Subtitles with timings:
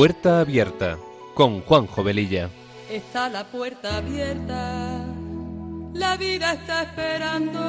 [0.00, 0.96] Puerta Abierta
[1.34, 2.48] con Juan Jovelilla.
[2.88, 5.04] Está la puerta abierta,
[5.92, 7.60] la vida está esperando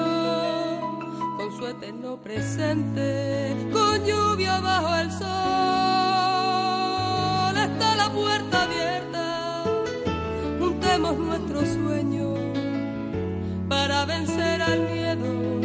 [1.36, 5.28] con su eterno presente, con lluvia bajo el sol.
[7.58, 9.66] Está la puerta abierta,
[10.58, 12.40] juntemos nuestros sueños
[13.68, 15.60] para vencer al miedo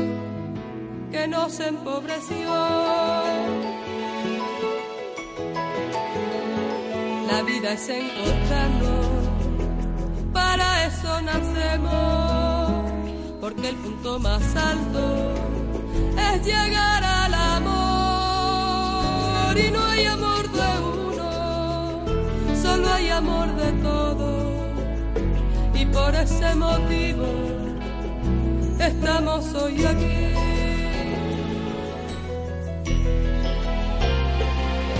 [1.12, 3.75] que nos empobreció.
[7.66, 9.06] Vida es encontrarnos,
[10.32, 12.92] para eso nacemos,
[13.40, 15.34] porque el punto más alto
[16.32, 17.66] es llegar al amor.
[19.58, 22.04] Y no hay amor de uno,
[22.62, 24.44] solo hay amor de todos.
[25.74, 27.26] Y por ese motivo
[28.78, 30.34] estamos hoy aquí.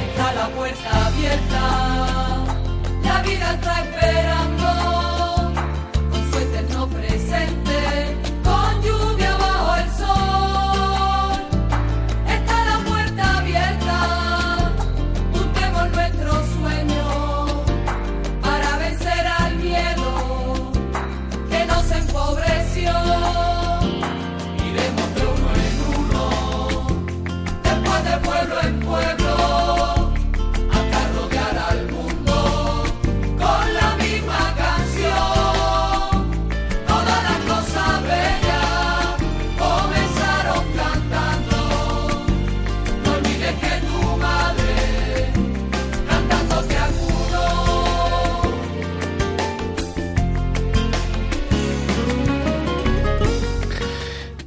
[0.09, 2.46] Está la puerta abierta
[3.07, 4.66] la vida está esperando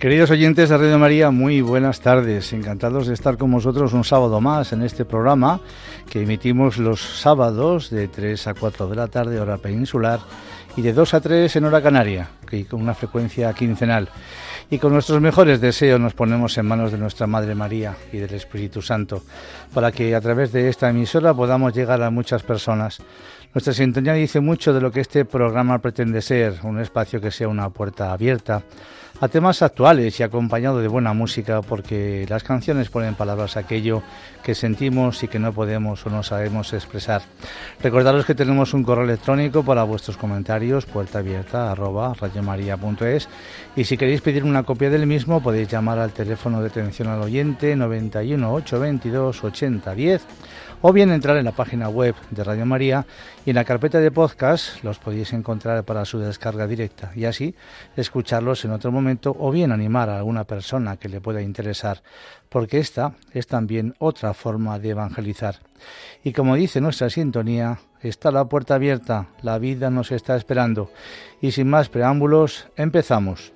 [0.09, 2.51] Queridos oyentes de Radio María, muy buenas tardes.
[2.51, 5.61] Encantados de estar con vosotros un sábado más en este programa
[6.09, 10.19] que emitimos los sábados de 3 a 4 de la tarde, hora peninsular,
[10.75, 14.09] y de 2 a 3 en hora canaria, que con una frecuencia quincenal.
[14.71, 18.33] Y con nuestros mejores deseos nos ponemos en manos de nuestra Madre María y del
[18.33, 19.21] Espíritu Santo,
[19.75, 22.97] para que a través de esta emisora podamos llegar a muchas personas.
[23.53, 27.47] Nuestra sintonía dice mucho de lo que este programa pretende ser, un espacio que sea
[27.47, 28.63] una puerta abierta
[29.21, 34.01] a temas actuales y acompañado de buena música porque las canciones ponen palabras a aquello
[34.43, 37.21] que sentimos y que no podemos o no sabemos expresar.
[37.81, 41.75] Recordaros que tenemos un correo electrónico para vuestros comentarios, puerta abierta
[43.75, 47.21] y si queréis pedir una copia del mismo podéis llamar al teléfono de atención al
[47.21, 50.21] oyente 91 822 8010
[50.81, 53.05] o bien entrar en la página web de Radio María
[53.45, 57.55] y en la carpeta de podcast los podéis encontrar para su descarga directa y así
[57.95, 62.01] escucharlos en otro momento o bien animar a alguna persona que le pueda interesar,
[62.47, 65.59] porque esta es también otra forma de evangelizar.
[66.23, 70.91] Y como dice nuestra sintonía, está la puerta abierta, la vida nos está esperando.
[71.41, 73.53] Y sin más preámbulos, empezamos.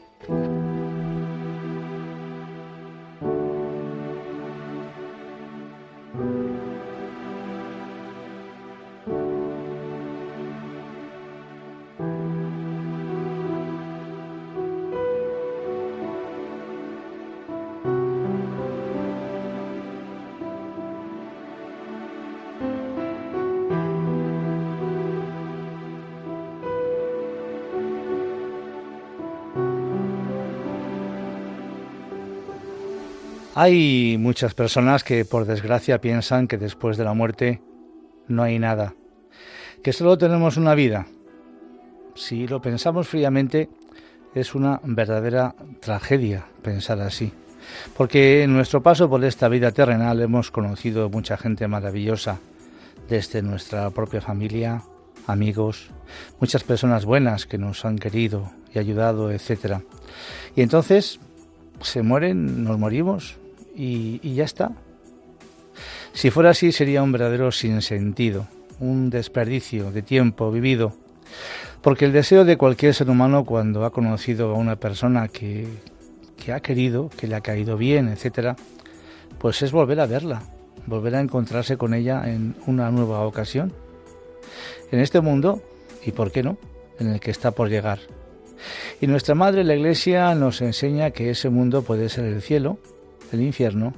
[33.56, 37.62] Hay muchas personas que por desgracia piensan que después de la muerte
[38.28, 38.96] no hay nada,
[39.84, 41.06] que solo tenemos una vida.
[42.16, 43.70] Si lo pensamos fríamente,
[44.34, 47.32] es una verdadera tragedia pensar así,
[47.96, 52.40] porque en nuestro paso por esta vida terrenal hemos conocido mucha gente maravillosa,
[53.08, 54.82] desde nuestra propia familia,
[55.28, 55.92] amigos,
[56.40, 59.84] muchas personas buenas que nos han querido y ayudado, etc.
[60.56, 61.20] Y entonces
[61.82, 63.38] se mueren, nos morimos,
[63.76, 64.72] y, ya está.
[66.14, 68.48] Si fuera así sería un verdadero sinsentido,
[68.80, 70.94] un desperdicio de tiempo vivido,
[71.82, 75.68] porque el deseo de cualquier ser humano cuando ha conocido a una persona que,
[76.38, 78.56] que ha querido, que le ha caído bien, etcétera,
[79.40, 80.44] pues es volver a verla,
[80.86, 83.74] volver a encontrarse con ella en una nueva ocasión.
[84.92, 85.62] En este mundo,
[86.06, 86.58] y por qué no,
[87.00, 88.00] en el que está por llegar.
[89.02, 92.78] Y nuestra Madre, la Iglesia, nos enseña que ese mundo puede ser el cielo,
[93.34, 93.94] el infierno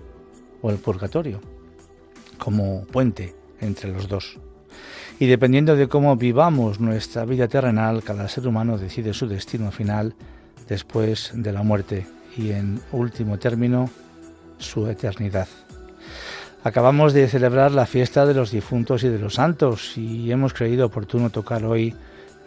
[0.61, 1.39] o el purgatorio,
[2.37, 4.39] como puente entre los dos.
[5.19, 10.13] Y dependiendo de cómo vivamos nuestra vida terrenal, cada ser humano decide su destino final
[10.67, 12.05] después de la muerte
[12.35, 13.89] y en último término
[14.57, 15.47] su eternidad.
[16.63, 20.87] Acabamos de celebrar la fiesta de los difuntos y de los santos y hemos creído
[20.87, 21.93] oportuno tocar hoy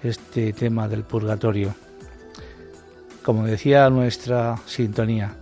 [0.03, 1.75] este tema del purgatorio.
[3.23, 5.37] Como decía nuestra sintonía,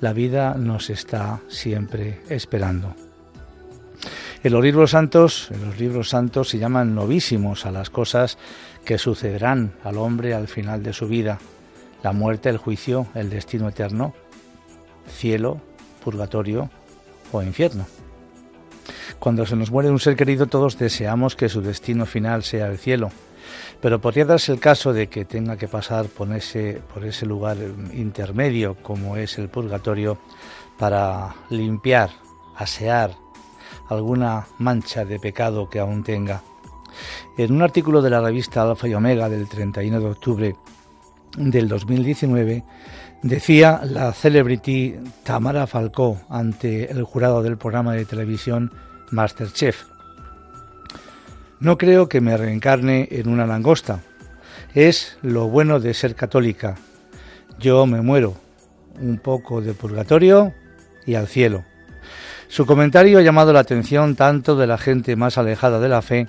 [0.00, 2.94] la vida nos está siempre esperando.
[4.42, 8.36] En los libros santos, en los libros santos se llaman novísimos a las cosas
[8.84, 11.38] que sucederán al hombre al final de su vida,
[12.02, 14.14] la muerte, el juicio, el destino eterno,
[15.08, 15.60] cielo,
[16.04, 16.70] purgatorio,
[17.32, 17.86] o infierno.
[19.18, 22.78] Cuando se nos muere un ser querido todos deseamos que su destino final sea el
[22.78, 23.10] cielo,
[23.84, 27.58] pero podría darse el caso de que tenga que pasar por ese, por ese lugar
[27.92, 30.16] intermedio como es el purgatorio
[30.78, 32.08] para limpiar,
[32.56, 33.10] asear
[33.90, 36.42] alguna mancha de pecado que aún tenga.
[37.36, 40.56] En un artículo de la revista Alfa y Omega del 31 de octubre
[41.36, 42.64] del 2019,
[43.20, 44.94] Decía la celebrity
[45.24, 48.72] Tamara Falcó ante el jurado del programa de televisión
[49.10, 49.93] Masterchef.
[51.64, 54.02] No creo que me reencarne en una langosta.
[54.74, 56.74] Es lo bueno de ser católica.
[57.58, 58.36] Yo me muero.
[59.00, 60.52] Un poco de purgatorio
[61.06, 61.64] y al cielo.
[62.48, 66.28] Su comentario ha llamado la atención tanto de la gente más alejada de la fe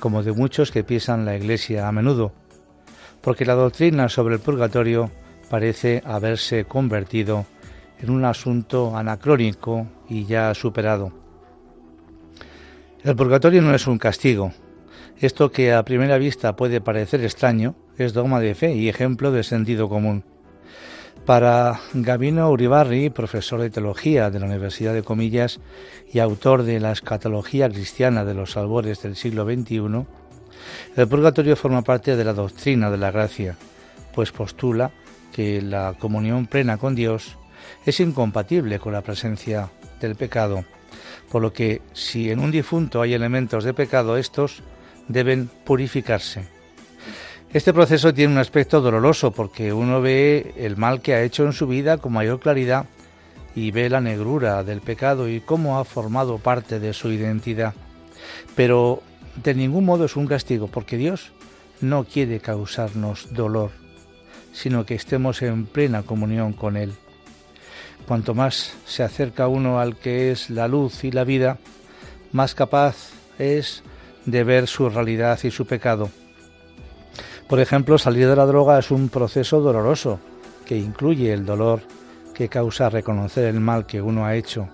[0.00, 2.32] como de muchos que piensan la Iglesia a menudo,
[3.20, 5.12] porque la doctrina sobre el purgatorio
[5.48, 7.46] parece haberse convertido
[8.00, 11.27] en un asunto anacrónico y ya superado.
[13.04, 14.52] El purgatorio no es un castigo.
[15.20, 19.44] Esto que a primera vista puede parecer extraño es dogma de fe y ejemplo de
[19.44, 20.24] sentido común.
[21.24, 25.60] Para Gabino Uribarri, profesor de teología de la Universidad de Comillas
[26.12, 30.06] y autor de la escatología cristiana de los albores del siglo XXI,
[30.96, 33.56] el purgatorio forma parte de la doctrina de la gracia,
[34.12, 34.90] pues postula
[35.32, 37.36] que la comunión plena con Dios
[37.86, 39.70] es incompatible con la presencia
[40.00, 40.64] del pecado,
[41.30, 44.62] por lo que si en un difunto hay elementos de pecado, estos
[45.08, 46.46] deben purificarse.
[47.52, 51.52] Este proceso tiene un aspecto doloroso porque uno ve el mal que ha hecho en
[51.52, 52.86] su vida con mayor claridad
[53.54, 57.74] y ve la negrura del pecado y cómo ha formado parte de su identidad.
[58.54, 59.02] Pero
[59.42, 61.32] de ningún modo es un castigo porque Dios
[61.80, 63.70] no quiere causarnos dolor
[64.58, 66.92] sino que estemos en plena comunión con Él.
[68.08, 71.58] Cuanto más se acerca uno al que es la luz y la vida,
[72.32, 73.82] más capaz es
[74.24, 76.08] de ver su realidad y su pecado.
[77.50, 80.20] Por ejemplo, salir de la droga es un proceso doloroso
[80.64, 81.82] que incluye el dolor
[82.32, 84.70] que causa reconocer el mal que uno ha hecho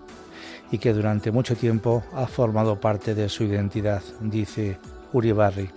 [0.71, 4.79] y que durante mucho tiempo ha formado parte de su identidad, dice
[5.13, 5.71] Uribarri.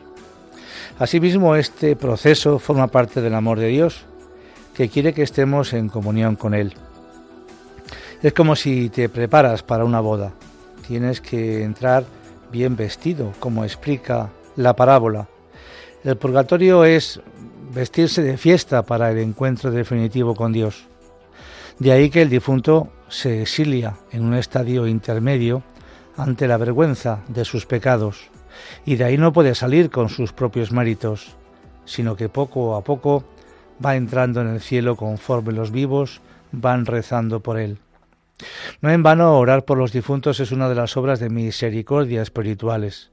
[0.99, 4.05] Asimismo, este proceso forma parte del amor de Dios,
[4.75, 6.75] que quiere que estemos en comunión con Él.
[8.23, 10.31] Es como si te preparas para una boda.
[10.87, 12.03] Tienes que entrar
[12.51, 15.27] bien vestido, como explica la parábola.
[16.03, 17.21] El purgatorio es
[17.73, 20.87] vestirse de fiesta para el encuentro definitivo con Dios.
[21.77, 25.61] De ahí que el difunto se exilia en un estadio intermedio
[26.15, 28.31] ante la vergüenza de sus pecados
[28.83, 31.35] y de ahí no puede salir con sus propios méritos,
[31.85, 33.23] sino que poco a poco
[33.85, 36.19] va entrando en el cielo conforme los vivos
[36.51, 37.77] van rezando por él.
[38.81, 43.11] No en vano orar por los difuntos es una de las obras de misericordia espirituales.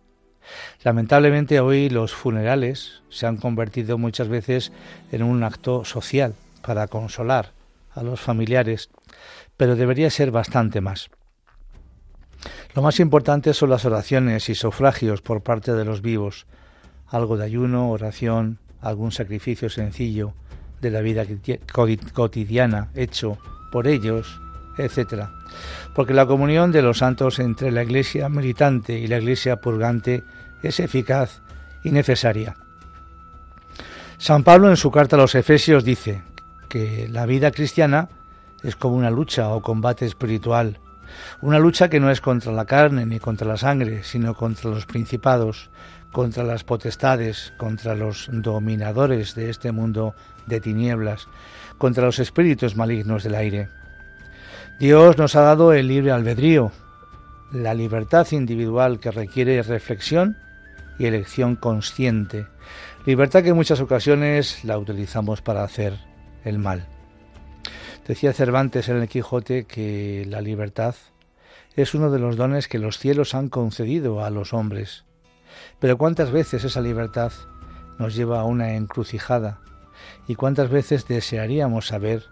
[0.83, 4.73] Lamentablemente hoy los funerales se han convertido muchas veces
[5.11, 7.53] en un acto social para consolar
[7.93, 8.91] a los familiares,
[9.57, 11.11] pero debería ser bastante más.
[12.75, 16.47] Lo más importante son las oraciones y sufragios por parte de los vivos,
[17.07, 20.35] algo de ayuno, oración, algún sacrificio sencillo
[20.81, 21.25] de la vida
[22.13, 23.39] cotidiana hecho
[23.73, 24.41] por ellos,
[24.77, 25.25] etc.
[25.95, 30.25] Porque la comunión de los santos entre la iglesia militante y la iglesia purgante
[30.63, 31.41] es eficaz
[31.83, 32.57] y necesaria.
[34.19, 36.23] San Pablo en su carta a los Efesios dice
[36.69, 38.09] que la vida cristiana
[38.63, 40.79] es como una lucha o combate espiritual
[41.41, 44.87] una lucha que no es contra la carne ni contra la sangre, sino contra los
[44.87, 45.71] principados,
[46.13, 50.15] contra las potestades, contra los dominadores de este mundo
[50.47, 51.29] de tinieblas,
[51.79, 53.69] contra los espíritus malignos del aire.
[54.81, 56.73] Dios nos ha dado el libre albedrío,
[57.53, 60.37] la libertad individual que requiere reflexión
[60.99, 62.49] y elección consciente,
[63.07, 65.95] libertad que en muchas ocasiones la utilizamos para hacer
[66.45, 66.89] el mal.
[68.09, 70.97] Decía Cervantes en el Quijote que la libertad
[71.77, 75.05] es uno de los dones que los cielos han concedido a los hombres.
[75.79, 77.31] Pero cuántas veces esa libertad
[78.01, 79.61] nos lleva a una encrucijada
[80.27, 82.25] y cuántas veces desearíamos saber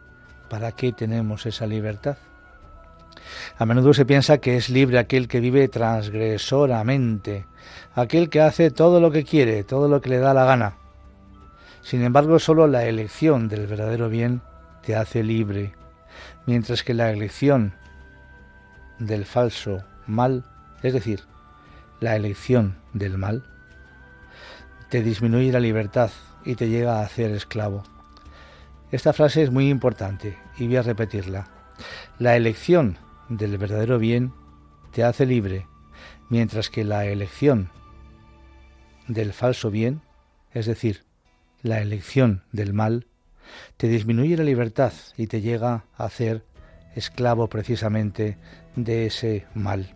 [0.51, 2.19] para qué tenemos esa libertad.
[3.59, 7.47] A menudo se piensa que es libre aquel que vive transgresoramente,
[7.95, 10.77] aquel que hace todo lo que quiere, todo lo que le da la gana.
[11.83, 14.43] Sin embargo, solo la elección del verdadero bien
[14.83, 15.75] te hace libre,
[16.47, 17.75] mientras que la elección
[18.99, 20.45] del falso mal,
[20.83, 21.25] es decir,
[22.01, 23.45] la elección del mal,
[24.89, 26.11] te disminuye la libertad
[26.45, 27.85] y te llega a hacer esclavo.
[28.91, 31.49] Esta frase es muy importante y voy a repetirla.
[32.19, 32.99] La elección
[33.37, 34.33] del verdadero bien
[34.93, 35.67] te hace libre,
[36.29, 37.71] mientras que la elección
[39.09, 40.03] del falso bien,
[40.53, 41.05] es decir,
[41.63, 43.07] la elección del mal,
[43.77, 46.45] te disminuye la libertad y te llega a hacer
[46.95, 48.37] esclavo precisamente
[48.77, 49.95] de ese mal.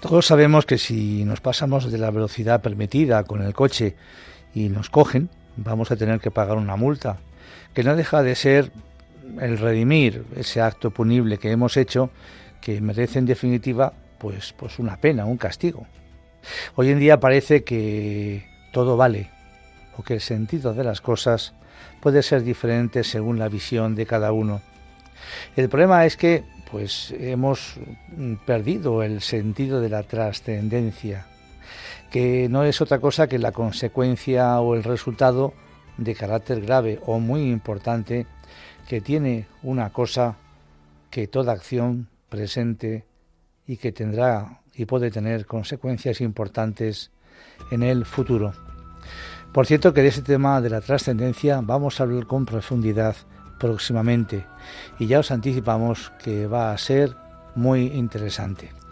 [0.00, 3.96] Todos sabemos que si nos pasamos de la velocidad permitida con el coche
[4.54, 7.18] y nos cogen, vamos a tener que pagar una multa,
[7.72, 8.70] que no deja de ser
[9.40, 12.10] el redimir ese acto punible que hemos hecho,
[12.60, 15.86] que merece en definitiva pues, pues una pena, un castigo.
[16.76, 19.30] Hoy en día parece que todo vale,
[19.96, 21.54] o que el sentido de las cosas
[22.00, 24.60] puede ser diferente según la visión de cada uno.
[25.56, 27.74] El problema es que pues hemos
[28.46, 31.26] perdido el sentido de la trascendencia,
[32.10, 35.54] que no es otra cosa que la consecuencia o el resultado
[35.96, 38.26] de carácter grave o muy importante
[38.88, 40.36] que tiene una cosa
[41.10, 43.04] que toda acción presente
[43.66, 47.10] y que tendrá y puede tener consecuencias importantes
[47.70, 48.52] en el futuro.
[49.52, 53.14] Por cierto que de ese tema de la trascendencia vamos a hablar con profundidad
[53.60, 54.44] próximamente
[54.98, 57.16] y ya os anticipamos que va a ser
[57.54, 58.83] muy interesante.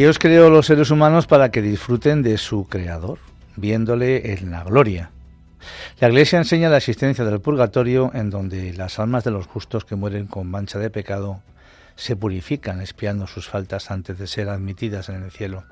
[0.00, 3.18] Dios creó los seres humanos para que disfruten de su Creador,
[3.56, 5.10] viéndole en la gloria.
[5.98, 9.96] La Iglesia enseña la existencia del purgatorio en donde las almas de los justos que
[9.96, 11.42] mueren con mancha de pecado
[11.96, 15.64] se purifican espiando sus faltas antes de ser admitidas en el cielo.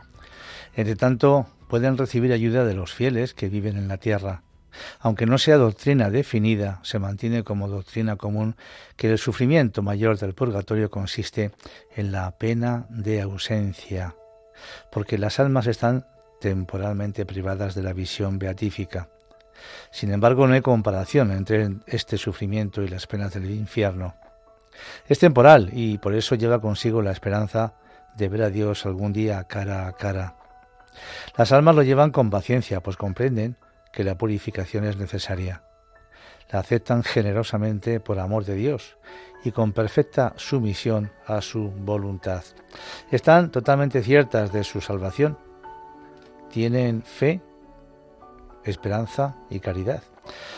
[0.76, 4.42] Entre tanto, pueden recibir ayuda de los fieles que viven en la tierra,
[5.00, 8.56] aunque no sea doctrina definida, se mantiene como doctrina común
[8.96, 11.52] que el sufrimiento mayor del purgatorio consiste
[11.94, 14.14] en la pena de ausencia,
[14.90, 16.06] porque las almas están
[16.40, 19.08] temporalmente privadas de la visión beatífica.
[19.90, 24.14] Sin embargo, no hay comparación entre este sufrimiento y las penas del infierno.
[25.08, 27.74] Es temporal y por eso lleva consigo la esperanza
[28.16, 30.36] de ver a Dios algún día cara a cara.
[31.36, 33.56] Las almas lo llevan con paciencia, pues comprenden
[33.92, 35.62] que la purificación es necesaria.
[36.50, 38.96] La aceptan generosamente por amor de Dios
[39.44, 42.42] y con perfecta sumisión a su voluntad.
[43.10, 45.38] Están totalmente ciertas de su salvación.
[46.50, 47.42] Tienen fe,
[48.64, 50.02] esperanza y caridad.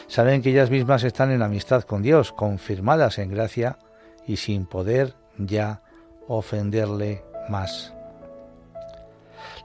[0.07, 3.79] Saben que ellas mismas están en amistad con Dios, confirmadas en gracia
[4.27, 5.83] y sin poder ya
[6.29, 7.95] ofenderle más.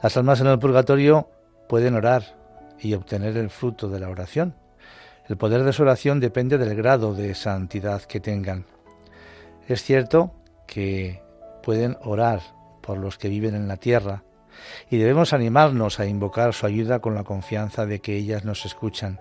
[0.01, 1.29] Las almas en el purgatorio
[1.67, 2.34] pueden orar,
[2.79, 4.55] y obtener el fruto de la oración.
[5.27, 8.65] El poder de su oración depende del grado de santidad que tengan.
[9.67, 10.33] Es cierto
[10.67, 11.23] que
[11.63, 12.41] pueden orar
[12.81, 14.23] por los que viven en la tierra
[14.89, 19.19] y debemos animarnos a invocar su ayuda con la confianza de que ellas nos escuchan.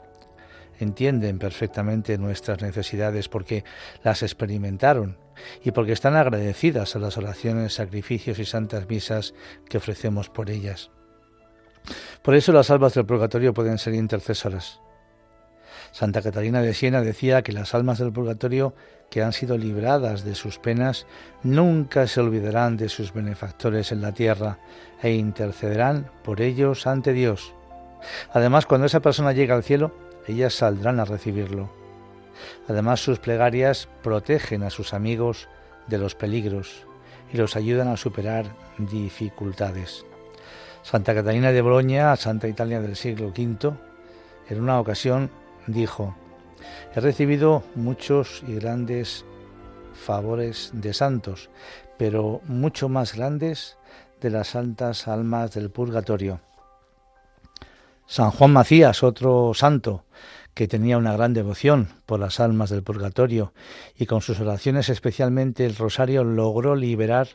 [0.79, 3.65] Entienden perfectamente nuestras necesidades porque
[4.03, 5.17] las experimentaron
[5.63, 9.35] y porque están agradecidas a las oraciones, sacrificios y santas misas
[9.69, 10.91] que ofrecemos por ellas.
[12.23, 14.81] Por eso las almas del purgatorio pueden ser intercesoras.
[15.93, 18.75] Santa Catalina de Siena decía que las almas del purgatorio
[19.11, 21.07] que han sido libradas de sus penas
[21.45, 24.59] nunca se olvidarán de sus benefactores en la tierra
[25.03, 27.55] e intercederán por ellos ante Dios.
[28.33, 29.95] Además, cuando esa persona llega al cielo,
[30.27, 31.71] ellas saldrán a recibirlo.
[32.69, 35.49] Además, sus plegarias protegen a sus amigos
[35.87, 36.87] de los peligros
[37.33, 38.47] y los ayudan a superar
[38.79, 40.05] dificultades.
[40.85, 43.73] Santa Catalina de Boloña, Santa Italia del siglo V,
[44.51, 45.31] en una ocasión
[45.67, 46.15] dijo,
[46.95, 49.25] He recibido muchos y grandes
[49.95, 51.49] favores de santos,
[51.97, 53.79] pero mucho más grandes
[54.21, 56.43] de las santas almas del purgatorio.
[58.07, 60.05] San Juan Macías, otro santo,
[60.53, 63.55] que tenía una gran devoción por las almas del purgatorio
[63.97, 67.29] y con sus oraciones, especialmente el rosario, logró liberar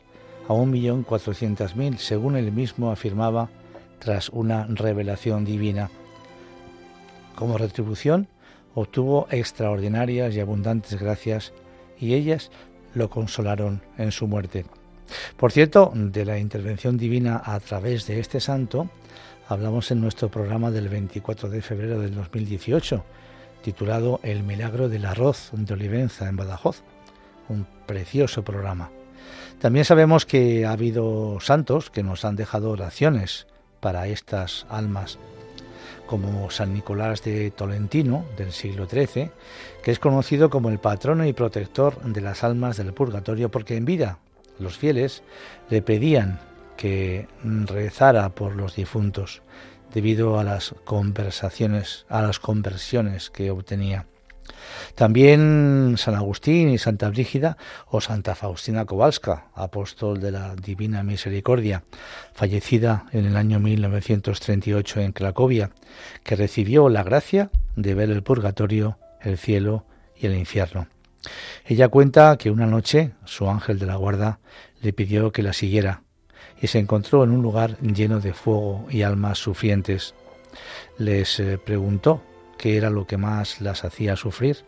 [0.50, 3.48] a un millón cuatrocientas mil, según él mismo afirmaba
[4.00, 5.90] tras una revelación divina.
[7.36, 8.26] Como retribución,
[8.74, 11.52] obtuvo extraordinarias y abundantes gracias
[12.00, 12.50] y ellas
[12.94, 14.64] lo consolaron en su muerte.
[15.36, 18.90] Por cierto, de la intervención divina a través de este santo,
[19.46, 23.04] hablamos en nuestro programa del 24 de febrero del 2018,
[23.62, 26.82] titulado El milagro del arroz de Olivenza en Badajoz.
[27.48, 28.90] Un precioso programa.
[29.60, 33.46] También sabemos que ha habido santos que nos han dejado oraciones
[33.80, 35.18] para estas almas,
[36.06, 39.30] como San Nicolás de Tolentino del siglo XIII,
[39.82, 43.84] que es conocido como el patrono y protector de las almas del purgatorio, porque en
[43.84, 44.18] vida
[44.58, 45.22] los fieles
[45.68, 46.40] le pedían
[46.76, 49.42] que rezara por los difuntos
[49.92, 54.06] debido a las conversaciones, a las conversiones que obtenía.
[54.94, 61.84] También San Agustín y Santa Brígida o Santa Faustina Kowalska, apóstol de la Divina Misericordia,
[62.32, 65.70] fallecida en el año 1938 en Cracovia,
[66.22, 69.84] que recibió la gracia de ver el purgatorio, el cielo
[70.16, 70.88] y el infierno.
[71.66, 74.40] Ella cuenta que una noche su ángel de la guarda
[74.80, 76.02] le pidió que la siguiera
[76.60, 80.14] y se encontró en un lugar lleno de fuego y almas sufrientes.
[80.98, 82.22] Les eh, preguntó
[82.60, 84.66] qué era lo que más las hacía sufrir,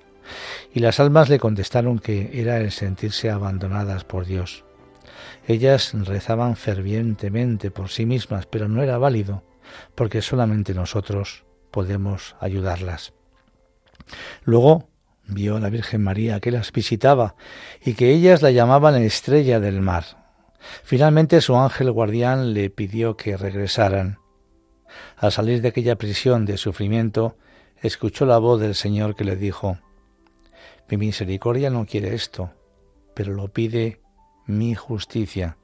[0.72, 4.64] y las almas le contestaron que era el sentirse abandonadas por Dios.
[5.46, 9.44] Ellas rezaban fervientemente por sí mismas, pero no era válido,
[9.94, 13.12] porque solamente nosotros podemos ayudarlas.
[14.44, 14.88] Luego
[15.26, 17.34] vio a la Virgen María que las visitaba
[17.84, 20.04] y que ellas la llamaban estrella del mar.
[20.82, 24.18] Finalmente su ángel guardián le pidió que regresaran.
[25.18, 27.36] Al salir de aquella prisión de sufrimiento,
[27.82, 29.78] escuchó la voz del Señor que le dijo,
[30.88, 32.50] Mi misericordia no quiere esto,
[33.14, 34.00] pero lo pide
[34.46, 35.56] mi justicia.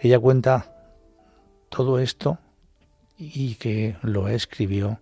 [0.00, 0.74] Ella cuenta
[1.68, 2.38] todo esto
[3.16, 5.00] y que lo escribió,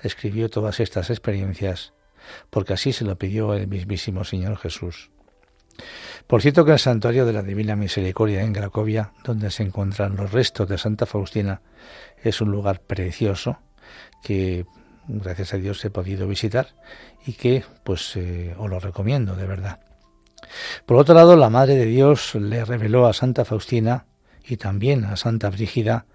[0.00, 1.92] escribió todas estas experiencias,
[2.50, 5.10] porque así se lo pidió el mismísimo Señor Jesús.
[6.26, 10.32] Por cierto que el santuario de la Divina Misericordia en Cracovia, donde se encuentran los
[10.32, 11.60] restos de Santa Faustina,
[12.22, 13.58] es un lugar precioso
[14.22, 14.64] que
[15.08, 16.68] gracias a Dios he podido visitar
[17.26, 19.80] y que pues eh, os lo recomiendo de verdad.
[20.86, 24.06] Por otro lado, la Madre de Dios le reveló a Santa Faustina
[24.46, 26.06] y también a Santa Brígida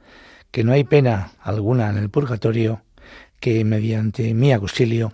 [0.51, 2.83] que no hay pena alguna en el purgatorio
[3.39, 5.13] que mediante mi auxilio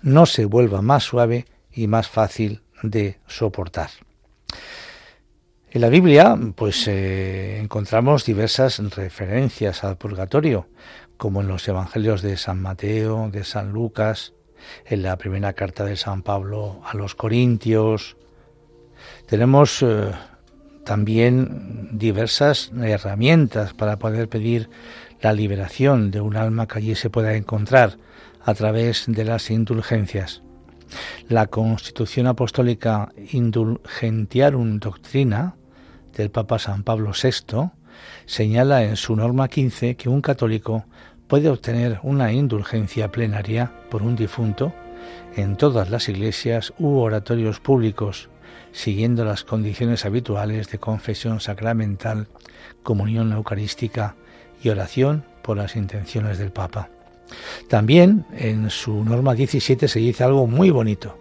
[0.00, 3.90] no se vuelva más suave y más fácil de soportar.
[5.70, 10.68] En la Biblia, pues eh, encontramos diversas referencias al purgatorio,
[11.22, 14.32] como en los Evangelios de San Mateo, de San Lucas,
[14.84, 18.16] en la primera carta de San Pablo a los Corintios.
[19.28, 20.10] Tenemos eh,
[20.84, 24.68] también diversas herramientas para poder pedir
[25.20, 27.98] la liberación de un alma que allí se pueda encontrar
[28.44, 30.42] a través de las indulgencias.
[31.28, 35.54] La Constitución Apostólica Indulgentiarum Doctrina
[36.16, 37.70] del Papa San Pablo VI
[38.26, 40.86] señala en su norma 15 que un católico
[41.32, 44.74] puede obtener una indulgencia plenaria por un difunto
[45.34, 48.28] en todas las iglesias u oratorios públicos,
[48.72, 52.26] siguiendo las condiciones habituales de confesión sacramental,
[52.82, 54.14] comunión eucarística
[54.62, 56.90] y oración por las intenciones del Papa.
[57.66, 61.16] También en su norma 17 se dice algo muy bonito.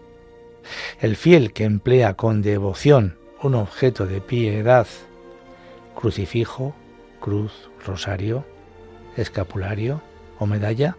[0.99, 4.87] El fiel que emplea con devoción un objeto de piedad,
[5.95, 6.75] crucifijo,
[7.21, 7.53] cruz,
[7.85, 8.50] rosario,
[9.17, 10.01] escapulario
[10.39, 10.97] o medalla,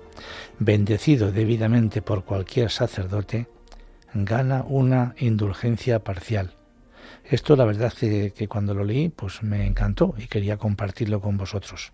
[0.59, 3.49] bendecido debidamente por cualquier sacerdote,
[4.15, 6.55] gana una indulgencia parcial.
[7.25, 11.37] Esto la verdad que, que cuando lo leí pues me encantó y quería compartirlo con
[11.37, 11.93] vosotros.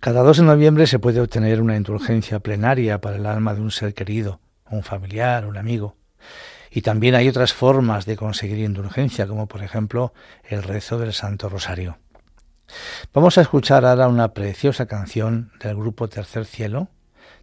[0.00, 3.70] Cada 2 de noviembre se puede obtener una indulgencia plenaria para el alma de un
[3.70, 5.96] ser querido, un familiar, un amigo.
[6.70, 11.48] Y también hay otras formas de conseguir indulgencia, como por ejemplo el rezo del Santo
[11.48, 11.98] Rosario.
[13.12, 16.88] Vamos a escuchar ahora una preciosa canción del grupo Tercer Cielo,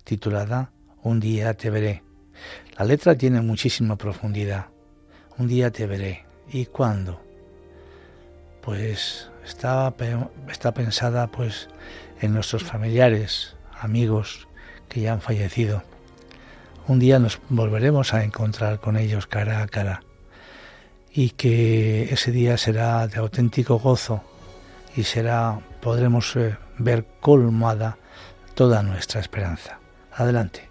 [0.03, 0.71] titulada
[1.03, 2.03] Un día te veré.
[2.77, 4.67] La letra tiene muchísima profundidad.
[5.37, 6.25] Un día te veré.
[6.51, 7.21] ¿Y cuándo?
[8.61, 9.93] Pues está,
[10.49, 11.69] está pensada pues
[12.19, 14.47] en nuestros familiares, amigos
[14.89, 15.83] que ya han fallecido.
[16.87, 20.03] Un día nos volveremos a encontrar con ellos cara a cara
[21.13, 24.23] y que ese día será de auténtico gozo
[24.95, 27.97] y será podremos eh, ver colmada
[28.53, 29.79] toda nuestra esperanza.
[30.13, 30.70] Adelante.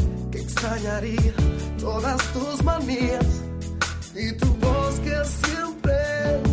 [0.51, 1.33] extrañaría
[1.79, 3.25] todas tus manías
[4.13, 5.15] y tu voz que
[5.47, 5.93] siempre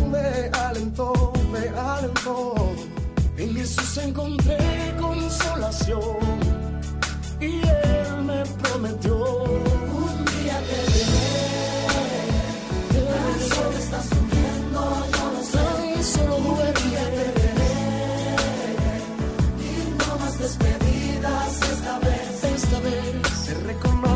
[0.09, 2.55] me alentó, me alentó.
[3.37, 4.57] En Jesús encontré
[4.99, 6.17] consolación
[7.41, 11.18] y Él me prometió un día te.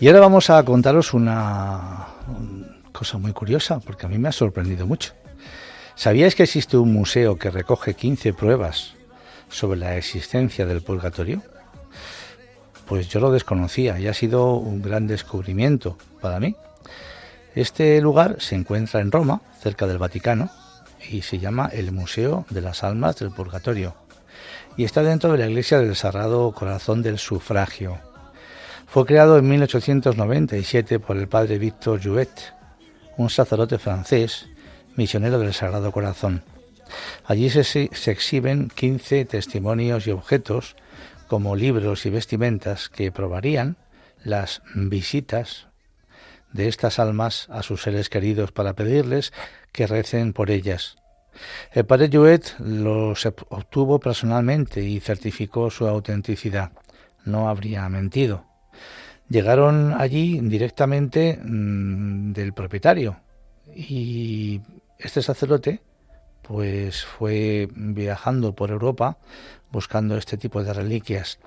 [0.00, 2.06] Y ahora vamos a contaros una
[2.90, 5.12] cosa muy curiosa, porque a mí me ha sorprendido mucho.
[5.94, 8.94] ¿Sabíais que existe un museo que recoge 15 pruebas
[9.50, 11.42] sobre la existencia del purgatorio?
[12.86, 16.56] Pues yo lo desconocía y ha sido un gran descubrimiento para mí.
[17.54, 20.48] Este lugar se encuentra en Roma, cerca del Vaticano,
[21.10, 23.94] y se llama el Museo de las Almas del Purgatorio.
[24.78, 27.98] Y está dentro de la iglesia del Sagrado Corazón del Sufragio,
[28.90, 32.52] fue creado en 1897 por el padre Victor Jouet,
[33.18, 34.48] un sacerdote francés,
[34.96, 36.42] misionero del Sagrado Corazón.
[37.24, 40.74] Allí se, exhiben 15 testimonios y objetos,
[41.28, 43.76] como libros y vestimentas, que probarían
[44.24, 45.68] las visitas
[46.52, 49.32] de estas almas a sus seres queridos para pedirles
[49.70, 50.96] que recen por ellas.
[51.70, 56.72] El padre Jouet los obtuvo personalmente y certificó su autenticidad.
[57.24, 58.49] No habría mentido
[59.30, 63.20] llegaron allí directamente mm, del propietario
[63.74, 64.60] y
[64.98, 65.80] este sacerdote
[66.42, 69.16] pues fue viajando por Europa
[69.70, 71.38] buscando este tipo de reliquias.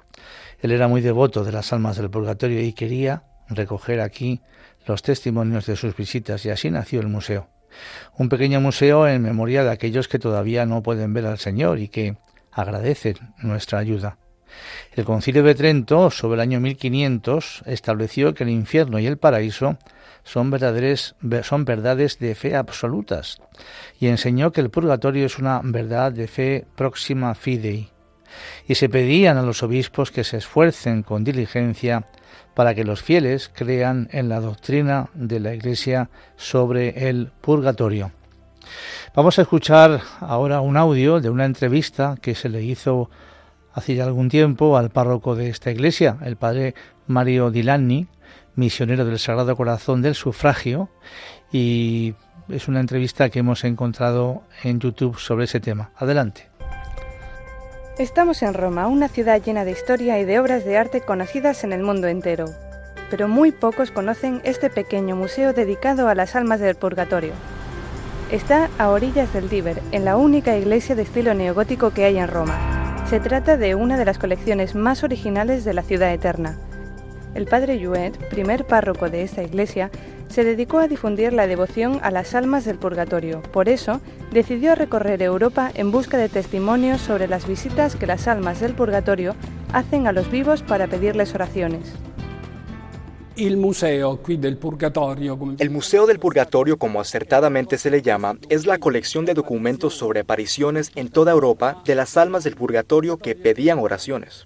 [0.62, 4.40] Él era muy devoto de las almas del purgatorio y quería recoger aquí
[4.88, 7.50] los testimonios de sus visitas y así nació el museo.
[8.18, 11.90] Un pequeño museo en memoria de aquellos que todavía no pueden ver al Señor y
[11.90, 12.16] que
[12.52, 14.18] agradecen nuestra ayuda.
[14.94, 19.78] El Concilio de Trento, sobre el año 1500, estableció que el infierno y el paraíso
[20.24, 20.52] son,
[21.44, 23.42] son verdades de fe absolutas
[24.00, 27.90] y enseñó que el purgatorio es una verdad de fe próxima fidei.
[28.68, 32.08] Y se pedían a los obispos que se esfuercen con diligencia
[32.54, 38.12] para que los fieles crean en la doctrina de la Iglesia sobre el purgatorio.
[39.16, 43.10] Vamos a escuchar ahora un audio de una entrevista que se le hizo
[43.74, 46.76] hace ya algún tiempo al párroco de esta iglesia, el padre
[47.08, 48.08] Mario Dilani,
[48.56, 50.90] misionero del Sagrado Corazón del Sufragio,
[51.52, 52.14] y
[52.50, 55.92] es una entrevista que hemos encontrado en YouTube sobre ese tema.
[55.96, 56.50] Adelante.
[57.98, 61.74] Estamos en Roma, una ciudad llena de historia y de obras de arte conocidas en
[61.74, 62.46] el mundo entero,
[63.12, 67.34] pero muy pocos conocen este pequeño museo dedicado a las almas del purgatorio.
[68.32, 72.28] Está a orillas del Tíber, en la única iglesia de estilo neogótico que hay en
[72.28, 72.83] Roma
[73.14, 76.58] se trata de una de las colecciones más originales de la ciudad eterna.
[77.36, 79.92] El padre Jouet, primer párroco de esta iglesia,
[80.30, 83.44] se dedicó a difundir la devoción a las almas del purgatorio.
[83.44, 88.62] Por eso, decidió recorrer Europa en busca de testimonios sobre las visitas que las almas
[88.62, 89.36] del purgatorio
[89.74, 91.94] hacen a los vivos para pedirles oraciones.
[95.58, 100.20] El Museo del Purgatorio, como acertadamente se le llama, es la colección de documentos sobre
[100.20, 104.46] apariciones en toda Europa de las almas del purgatorio que pedían oraciones.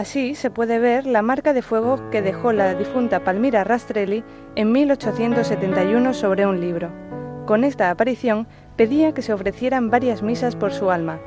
[0.00, 4.24] Así se puede ver la marca de fuego que dejó la difunta Palmira Rastrelli
[4.56, 6.90] en 1871 sobre un libro.
[7.44, 11.20] Con esta aparición pedía que se ofrecieran varias misas por su alma.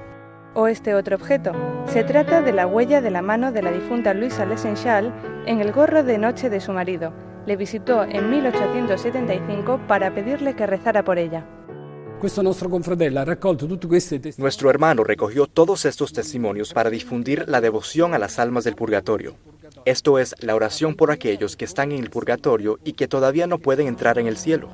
[0.55, 1.51] O este otro objeto.
[1.85, 5.13] Se trata de la huella de la mano de la difunta Luisa Lesenchal
[5.45, 7.13] en el gorro de noche de su marido.
[7.45, 11.45] Le visitó en 1875 para pedirle que rezara por ella.
[14.37, 19.35] Nuestro hermano recogió todos estos testimonios para difundir la devoción a las almas del purgatorio.
[19.83, 23.59] Esto es la oración por aquellos que están en el purgatorio y que todavía no
[23.59, 24.69] pueden entrar en el cielo.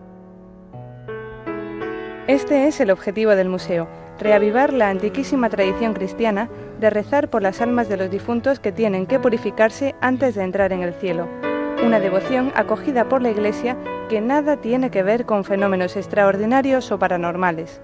[2.28, 3.88] Este es el objetivo del museo,
[4.20, 9.08] reavivar la antiquísima tradición cristiana de rezar por las almas de los difuntos que tienen
[9.08, 11.49] que purificarse antes de entrar en el cielo
[11.86, 13.78] una devoción acogida por la Iglesia
[14.10, 17.82] que nada tiene que ver con fenómenos extraordinarios o paranormales.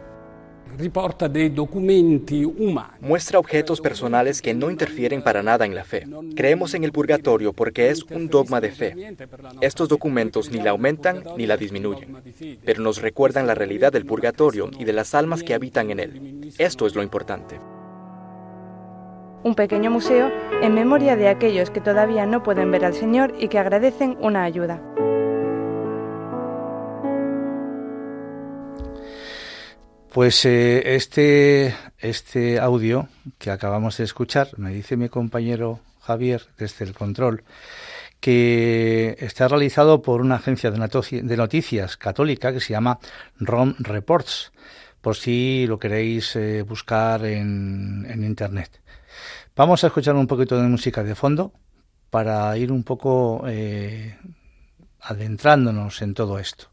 [3.00, 6.06] Muestra objetos personales que no interfieren para nada en la fe.
[6.36, 9.16] Creemos en el purgatorio porque es un dogma de fe.
[9.62, 12.18] Estos documentos ni la aumentan ni la disminuyen,
[12.66, 16.52] pero nos recuerdan la realidad del purgatorio y de las almas que habitan en él.
[16.58, 17.58] Esto es lo importante
[19.46, 20.32] un pequeño museo
[20.64, 24.44] en memoria de aquellos que todavía no pueden ver al Señor y que agradecen una
[24.44, 24.82] ayuda.
[30.12, 36.84] Pues eh, este, este audio que acabamos de escuchar, me dice mi compañero Javier desde
[36.84, 37.44] el control,
[38.20, 42.98] que está realizado por una agencia de noticias católica que se llama
[43.38, 44.52] ROM Reports,
[45.02, 48.82] por si lo queréis eh, buscar en, en Internet.
[49.58, 51.54] Vamos a escuchar un poquito de música de fondo
[52.10, 54.18] para ir un poco eh,
[55.00, 56.68] adentrándonos en todo esto.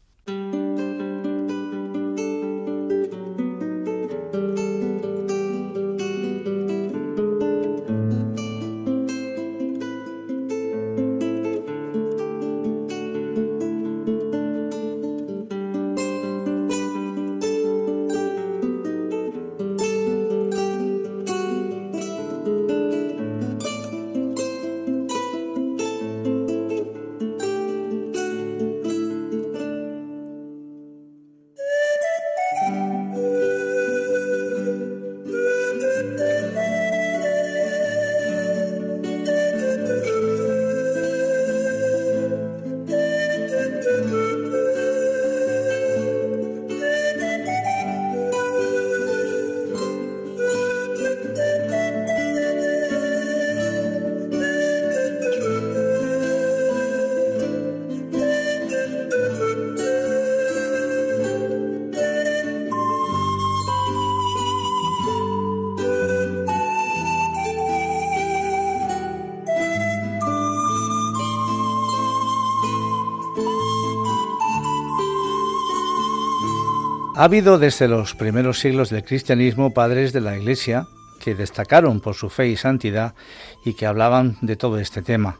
[77.23, 80.87] Ha habido desde los primeros siglos del cristianismo padres de la Iglesia
[81.21, 83.15] que destacaron por su fe y santidad
[83.63, 85.39] y que hablaban de todo este tema.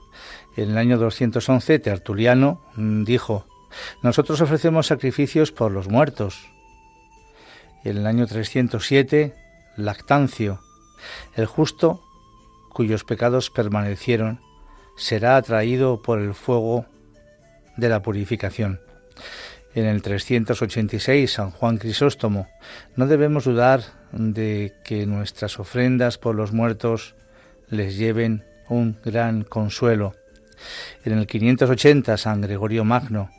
[0.56, 3.46] En el año 211 Tertuliano mm, dijo,
[4.02, 6.50] nosotros ofrecemos sacrificios por los muertos.
[7.84, 9.34] En el año 307
[9.76, 10.62] Lactancio,
[11.36, 12.02] el justo
[12.70, 14.40] cuyos pecados permanecieron,
[14.96, 16.86] será atraído por el fuego
[17.76, 18.80] de la purificación.
[19.76, 22.48] En el 386, San Juan Crisóstomo,
[22.96, 23.82] no debemos dudar
[24.12, 27.16] de que nuestras ofrendas por los muertos
[27.70, 30.14] les lleven un gran consuelo.
[31.04, 33.32] En el 580, San Gregorio Magno,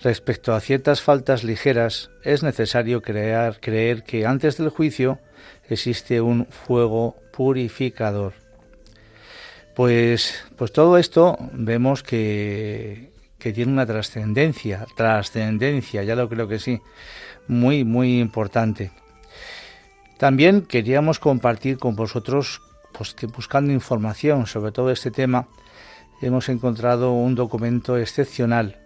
[0.00, 5.20] respecto a ciertas faltas ligeras, es necesario creer que antes del juicio
[5.68, 8.34] existe un fuego purificador.
[9.76, 16.60] Pues, pues todo esto vemos que, que tiene una trascendencia, trascendencia, ya lo creo que
[16.60, 16.80] sí,
[17.48, 18.92] muy, muy importante.
[20.18, 25.48] También queríamos compartir con vosotros, pues que buscando información sobre todo este tema,
[26.20, 28.76] hemos encontrado un documento excepcional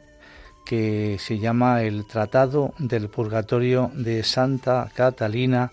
[0.64, 5.72] que se llama el Tratado del Purgatorio de Santa Catalina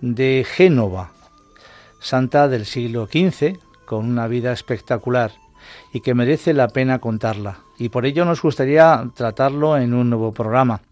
[0.00, 1.12] de Génova,
[2.00, 5.32] santa del siglo XV, con una vida espectacular
[5.92, 7.60] y que merece la pena contarla.
[7.78, 10.82] Y por ello nos gustaría tratarlo en un nuevo programa.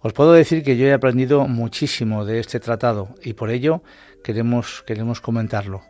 [0.00, 3.82] Os puedo decir que yo he aprendido muchísimo de este tratado y por ello
[4.22, 5.82] queremos, queremos comentarlo.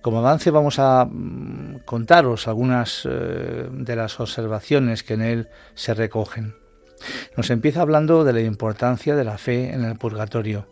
[0.00, 5.94] Como avance vamos a mm, contaros algunas eh, de las observaciones que en él se
[5.94, 6.54] recogen.
[7.36, 10.66] Nos empieza hablando de la importancia de la fe en el purgatorio.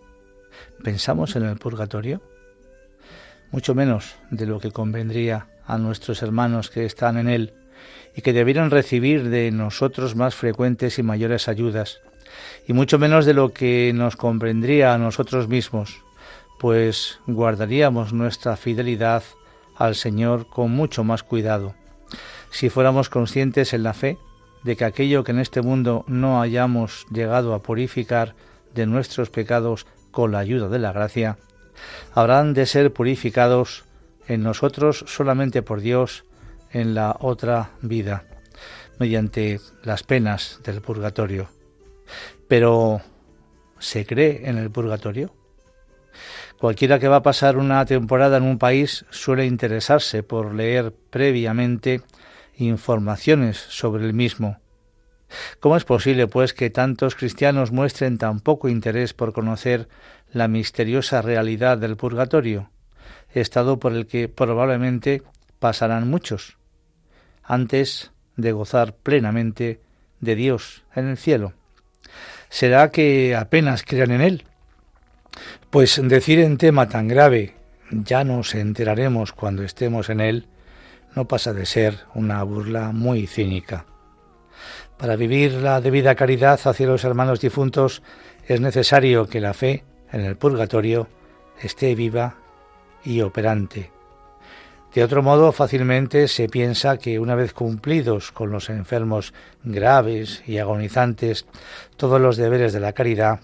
[0.83, 2.23] ¿Pensamos en el purgatorio?
[3.51, 7.55] Mucho menos de lo que convendría a nuestros hermanos que están en él
[8.15, 12.01] y que debieran recibir de nosotros más frecuentes y mayores ayudas,
[12.67, 16.03] y mucho menos de lo que nos convendría a nosotros mismos,
[16.59, 19.23] pues guardaríamos nuestra fidelidad
[19.77, 21.75] al Señor con mucho más cuidado.
[22.51, 24.19] Si fuéramos conscientes en la fe
[24.63, 28.35] de que aquello que en este mundo no hayamos llegado a purificar
[28.75, 31.37] de nuestros pecados con la ayuda de la gracia,
[32.15, 33.85] habrán de ser purificados
[34.29, 36.25] en nosotros solamente por Dios
[36.73, 38.25] en la otra vida,
[38.99, 41.49] mediante las penas del purgatorio.
[42.49, 43.01] Pero,
[43.79, 45.35] ¿se cree en el purgatorio?
[46.59, 52.01] Cualquiera que va a pasar una temporada en un país suele interesarse por leer previamente
[52.57, 54.59] informaciones sobre el mismo.
[55.61, 59.89] ¿Cómo es posible, pues, que tantos cristianos muestren tan poco interés por conocer
[60.33, 62.71] la misteriosa realidad del purgatorio?
[63.41, 65.23] Estado por el que probablemente
[65.59, 66.57] pasarán muchos,
[67.43, 69.81] antes de gozar plenamente
[70.21, 71.55] de Dios en el cielo.
[72.49, 74.45] ¿Será que apenas crean en Él?
[75.71, 77.55] Pues decir en tema tan grave,
[77.91, 80.49] ya nos enteraremos cuando estemos en Él,
[81.15, 83.87] no pasa de ser una burla muy cínica.
[84.97, 88.03] Para vivir la debida caridad hacia los hermanos difuntos
[88.47, 91.09] es necesario que la fe en el purgatorio
[91.61, 92.37] esté viva
[93.07, 93.91] y operante.
[94.93, 100.59] De otro modo, fácilmente se piensa que una vez cumplidos con los enfermos graves y
[100.59, 101.47] agonizantes
[101.97, 103.41] todos los deberes de la caridad,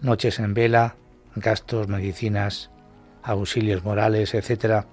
[0.00, 0.94] noches en vela,
[1.34, 2.70] gastos, medicinas,
[3.22, 4.84] auxilios morales, etc.,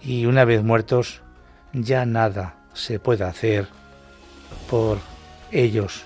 [0.00, 1.22] y una vez muertos,
[1.72, 3.66] ya nada se puede hacer
[4.70, 4.98] por
[5.50, 6.04] ellos,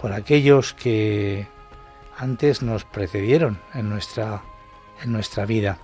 [0.00, 1.46] por aquellos que
[2.16, 4.42] antes nos precedieron en nuestra,
[5.02, 5.78] en nuestra vida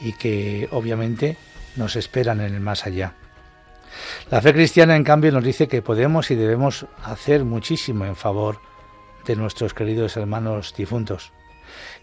[0.00, 1.36] y que obviamente
[1.76, 3.14] nos esperan en el más allá.
[4.30, 8.60] La fe cristiana, en cambio, nos dice que podemos y debemos hacer muchísimo en favor
[9.26, 11.32] de nuestros queridos hermanos difuntos.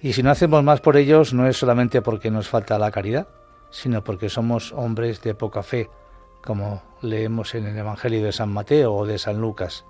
[0.02, 3.28] Y si no hacemos más por ellos, no es solamente porque nos falta la caridad,
[3.70, 5.90] sino porque somos hombres de poca fe,
[6.44, 9.86] como leemos en el Evangelio de San Mateo o de San Lucas.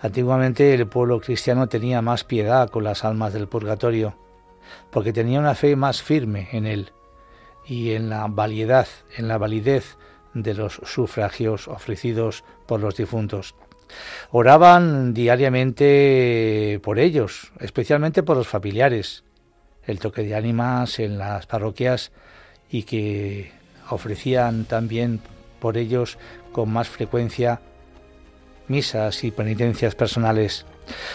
[0.00, 4.14] Antiguamente el pueblo cristiano tenía más piedad con las almas del purgatorio,
[4.90, 6.92] porque tenía una fe más firme en él
[7.70, 9.96] y en la validez, en la validez
[10.34, 13.54] de los sufragios ofrecidos por los difuntos.
[14.32, 19.22] Oraban diariamente por ellos, especialmente por los familiares,
[19.86, 22.10] el toque de ánimas en las parroquias
[22.68, 23.52] y que
[23.88, 25.20] ofrecían también
[25.60, 26.18] por ellos
[26.50, 27.60] con más frecuencia
[28.66, 30.66] misas y penitencias personales.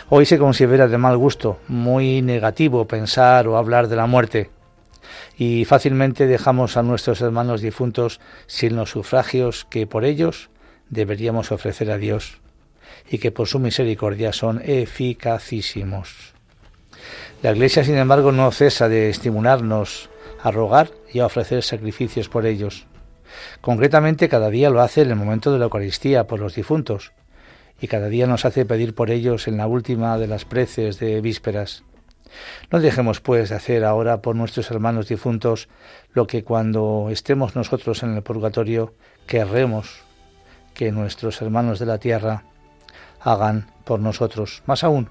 [0.08, 4.55] Hoy se considera de mal gusto, muy negativo pensar o hablar de la muerte
[5.38, 10.50] y fácilmente dejamos a nuestros hermanos difuntos sin los sufragios que por ellos
[10.90, 12.40] deberíamos ofrecer a Dios
[13.10, 16.34] y que por su misericordia son eficacísimos.
[17.42, 20.10] La Iglesia, sin embargo, no cesa de estimularnos
[20.42, 22.88] a rogar y a ofrecer sacrificios por ellos.
[23.62, 27.12] Concretamente, cada día lo hace en el momento de la Eucaristía por los difuntos,
[27.82, 31.20] y cada día nos hace pedir por ellos en la última de las preces de
[31.22, 31.84] vísperas.
[32.72, 35.70] No dejemos, pues, de hacer ahora por nuestros hermanos difuntos
[36.14, 38.94] lo que cuando estemos nosotros en el purgatorio
[39.28, 40.04] querremos
[40.74, 42.44] que nuestros hermanos de la tierra
[43.22, 44.62] hagan por nosotros.
[44.66, 45.10] Más aún,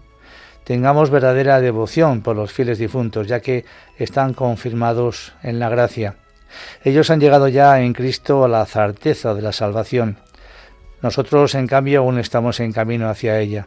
[0.65, 3.65] tengamos verdadera devoción por los fieles difuntos, ya que
[3.99, 6.17] están confirmados en la gracia.
[6.85, 10.19] Ellos han llegado ya en Cristo a la certeza de la salvación.
[11.03, 13.67] Nosotros, en cambio, aún estamos en camino hacia ella.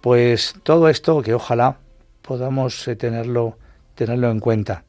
[0.00, 1.78] Pues todo esto que ojalá
[2.28, 3.56] podamos eh, tenerlo,
[3.94, 4.84] tenerlo en cuenta.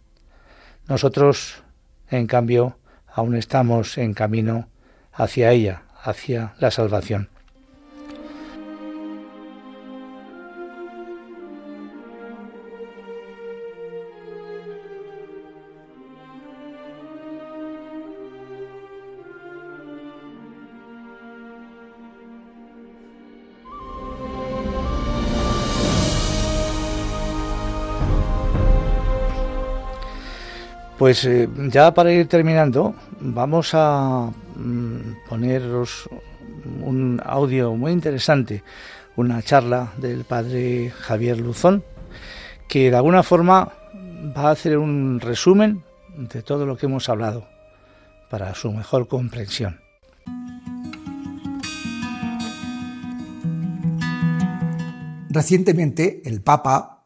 [0.90, 1.64] Nosotros,
[2.10, 2.78] en cambio,
[3.08, 4.68] aún estamos en camino
[5.14, 7.30] hacia ella, hacia la salvación.
[31.00, 36.10] Pues eh, ya para ir terminando, vamos a mm, poneros
[36.82, 38.64] un audio muy interesante,
[39.16, 41.86] una charla del padre Javier Luzón,
[42.68, 43.72] que de alguna forma
[44.38, 45.86] va a hacer un resumen
[46.18, 47.48] de todo lo que hemos hablado
[48.30, 49.80] para su mejor comprensión.
[55.30, 57.06] Recientemente el Papa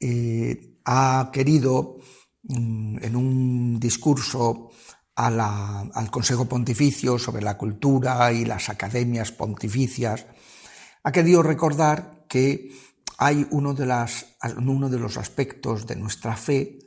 [0.00, 1.95] eh, ha querido
[2.48, 4.70] en un discurso
[5.16, 10.26] al Consejo Pontificio sobre la cultura y las academias pontificias,
[11.02, 12.70] ha querido recordar que
[13.18, 14.06] hay uno de,
[14.58, 16.78] uno de los aspectos de nuestra fe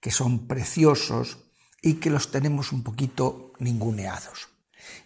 [0.00, 1.38] que son preciosos
[1.82, 4.48] y que los tenemos un poquito ninguneados.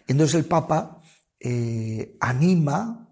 [0.07, 1.01] Entonces el Papa
[1.39, 3.09] eh, anima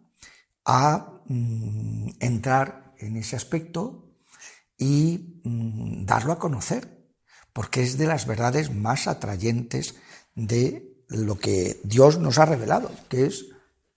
[0.66, 4.07] a mm, entrar en ese aspecto
[4.78, 7.08] y mm, darlo a conocer,
[7.54, 9.96] porque es de las verdades más atrayentes
[10.36, 13.46] de lo que Dios nos ha revelado, que es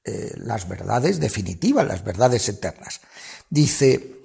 [0.05, 3.01] eh, las verdades definitivas, las verdades eternas.
[3.51, 4.22] Dice,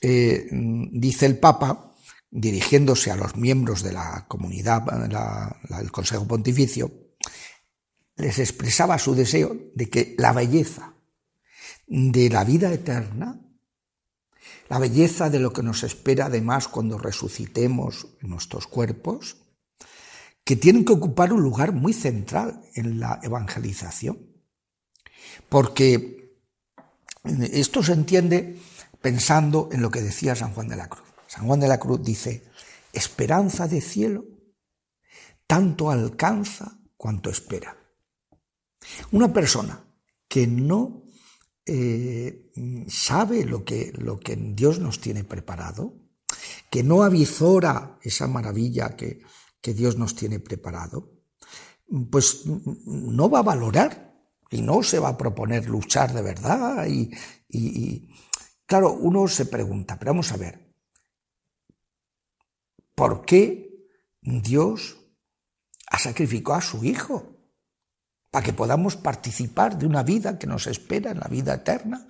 [0.00, 1.92] eh, dice el Papa,
[2.30, 6.90] dirigiéndose a los miembros de la comunidad, del Consejo Pontificio,
[8.16, 10.94] les expresaba su deseo de que la belleza
[11.86, 13.40] de la vida eterna
[14.68, 19.36] la belleza de lo que nos espera además cuando resucitemos nuestros cuerpos,
[20.44, 24.18] que tienen que ocupar un lugar muy central en la evangelización.
[25.48, 26.38] Porque
[27.24, 28.58] esto se entiende
[29.00, 31.06] pensando en lo que decía San Juan de la Cruz.
[31.26, 32.44] San Juan de la Cruz dice,
[32.92, 34.24] esperanza de cielo,
[35.46, 37.76] tanto alcanza cuanto espera.
[39.12, 39.84] Una persona
[40.28, 41.04] que no
[41.68, 42.50] eh,
[42.88, 45.94] sabe lo que, lo que Dios nos tiene preparado,
[46.70, 49.20] que no avizora esa maravilla que,
[49.60, 51.12] que Dios nos tiene preparado,
[52.10, 54.14] pues no va a valorar
[54.50, 56.86] y no se va a proponer luchar de verdad.
[56.86, 57.10] Y,
[57.48, 58.08] y,
[58.66, 60.74] claro, uno se pregunta, pero vamos a ver,
[62.94, 63.88] ¿por qué
[64.20, 64.98] Dios
[65.90, 67.37] ha sacrificado a su Hijo?
[68.30, 72.08] Para que podamos participar de una vida que nos espera, en la vida eterna,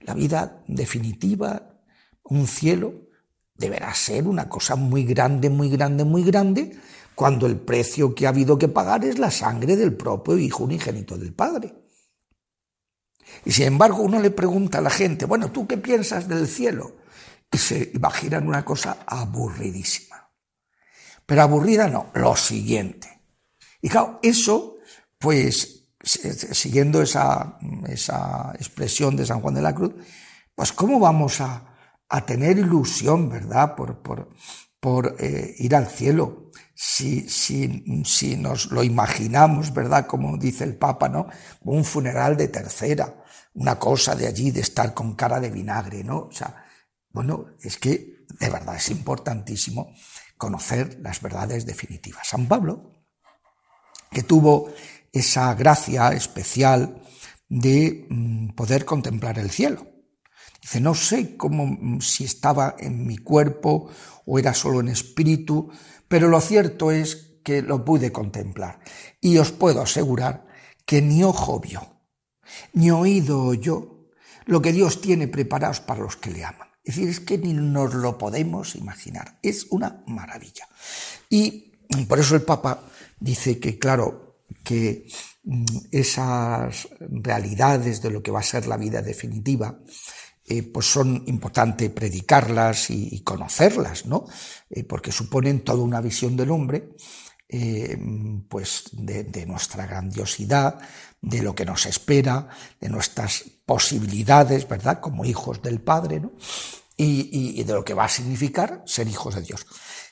[0.00, 1.80] la vida definitiva,
[2.24, 3.08] un cielo,
[3.54, 6.78] deberá ser una cosa muy grande, muy grande, muy grande,
[7.14, 11.16] cuando el precio que ha habido que pagar es la sangre del propio Hijo unigénito
[11.16, 11.74] del Padre.
[13.44, 16.96] Y sin embargo uno le pregunta a la gente, bueno, ¿tú qué piensas del cielo?
[17.50, 20.30] Y se imaginan una cosa aburridísima.
[21.24, 23.20] Pero aburrida no, lo siguiente.
[23.80, 24.73] Y claro, eso
[25.24, 27.56] pues siguiendo esa,
[28.58, 29.94] expresión de San Juan de la Cruz,
[30.54, 31.70] pues cómo vamos a,
[32.26, 34.02] tener ilusión, ¿verdad?, por,
[34.78, 41.08] por, eh, ir al cielo, si, si, nos lo imaginamos, ¿verdad?, como dice el Papa,
[41.08, 41.26] ¿no?,
[41.62, 46.18] un funeral de tercera, una cosa de allí, de estar con cara de vinagre, ¿no?
[46.18, 46.66] O sea,
[47.08, 49.94] bueno, es que de verdad es importantísimo
[50.36, 52.28] conocer las verdades definitivas.
[52.28, 52.92] San Pablo,
[54.14, 54.72] que tuvo
[55.14, 57.00] esa gracia especial
[57.48, 59.86] de mm, poder contemplar el cielo.
[60.60, 63.90] Dice, no sé cómo mm, si estaba en mi cuerpo
[64.26, 65.70] o era solo en espíritu,
[66.08, 68.80] pero lo cierto es que lo pude contemplar.
[69.20, 70.46] Y os puedo asegurar
[70.84, 72.00] que ni ojo vio,
[72.72, 74.08] ni oído oyó
[74.46, 76.68] lo que Dios tiene preparados para los que le aman.
[76.82, 79.38] Es decir, es que ni nos lo podemos imaginar.
[79.42, 80.68] Es una maravilla.
[81.30, 81.72] Y
[82.08, 82.84] por eso el Papa
[83.18, 85.06] dice que, claro, que
[85.44, 89.78] mm, esas realidades de lo que va a ser la vida definitiva,
[90.46, 94.26] eh, pues son importantes predicarlas y, conocerlas, ¿no?
[94.68, 96.90] Eh, porque suponen toda una visión del hombre,
[97.48, 97.98] eh,
[98.48, 100.78] pues de, nuestra grandiosidad,
[101.22, 105.00] de lo que nos espera, de nuestras posibilidades, ¿verdad?
[105.00, 106.32] Como hijos del Padre, ¿no?
[106.96, 109.66] Y, y de lo que va a significar ser hijos de Dios.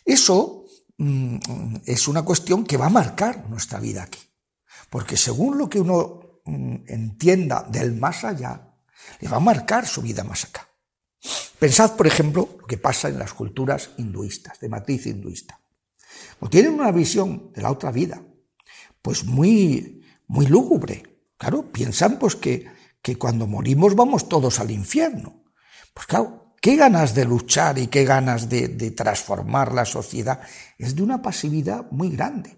[0.05, 0.62] Eso
[1.85, 4.21] es una cuestión que va a marcar nuestra vida aquí.
[4.91, 8.75] Porque según lo que uno mm, entienda del más allá,
[9.21, 10.69] le va a marcar su vida más acá.
[11.59, 15.61] Pensad, por ejemplo, lo que pasa en las culturas hinduistas, de matriz hinduista.
[16.41, 18.23] O tienen una visión de la otra vida,
[19.01, 21.25] pues muy, muy lúgubre.
[21.37, 22.67] Claro, piensan pues que,
[23.01, 25.45] que cuando morimos vamos todos al infierno.
[25.95, 30.41] Pues claro, qué ganas de luchar y qué ganas de, transformar la sociedad.
[30.79, 32.57] Es de una pasividad muy grande.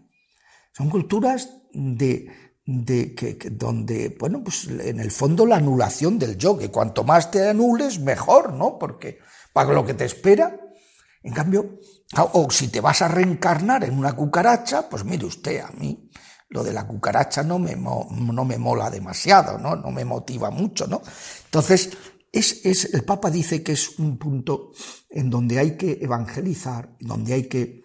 [0.73, 2.31] Son culturas de,
[2.67, 7.31] de que, donde, bueno, pues en el fondo la anulación del yo, que cuanto más
[7.31, 8.79] te anules, mejor, ¿no?
[8.79, 9.21] Porque
[9.55, 10.55] para lo que te espera,
[11.23, 11.81] en cambio,
[12.15, 16.11] o si te vas a reencarnar en una cucaracha, pues mire usted, a mí
[16.51, 19.77] lo de la cucaracha no me, no me mola demasiado, ¿no?
[19.77, 21.01] No me motiva mucho, ¿no?
[21.47, 21.91] Entonces,
[22.35, 24.73] es, es, el Papa dice que es un punto
[25.09, 27.85] en donde hay que evangelizar, donde hay que,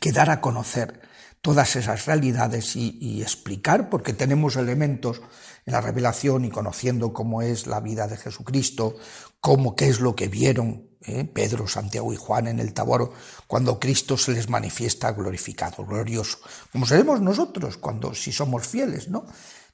[0.00, 1.00] que dar a conocer
[1.40, 5.22] todas esas realidades y, explicar, porque tenemos elementos
[5.64, 8.96] en la revelación y conociendo cómo es la vida de Jesucristo,
[9.40, 13.14] cómo qué es lo que vieron eh, Pedro, Santiago y Juan en el Taboro,
[13.46, 16.38] cuando Cristo se les manifiesta glorificado, glorioso,
[16.70, 19.24] como seremos nosotros cuando si somos fieles, ¿no?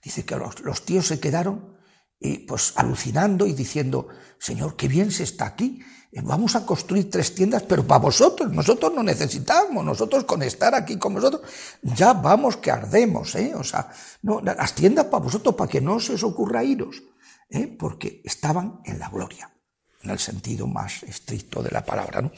[0.02, 1.75] Dice que los, los tíos se quedaron
[2.18, 4.08] y pues alucinando y diciendo,
[4.38, 5.80] Señor, qué bien se está aquí
[6.22, 10.98] vamos a construir tres tiendas, pero para vosotros, nosotros no necesitamos, nosotros con estar aquí
[10.98, 11.42] con vosotros,
[11.82, 13.52] ya vamos que ardemos, ¿eh?
[13.54, 13.90] O sea,
[14.22, 17.02] no, las tiendas para vosotros, para que no se os ocurra iros,
[17.50, 17.66] ¿eh?
[17.66, 19.52] Porque estaban en la gloria,
[20.02, 22.32] en el sentido más estricto de la palabra, ¿no?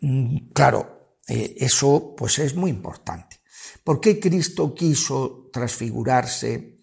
[0.00, 3.40] Mm, claro, eh, eso pues es muy importante.
[3.82, 6.73] ¿Por qué Cristo quiso transfigurarse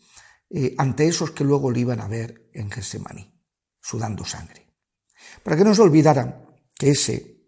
[0.54, 3.32] eh, ante esos que luego le iban a ver en Getsemaní,
[3.82, 4.62] sudando sangre?
[5.44, 6.46] para que no se olvidaran
[6.76, 7.42] que ese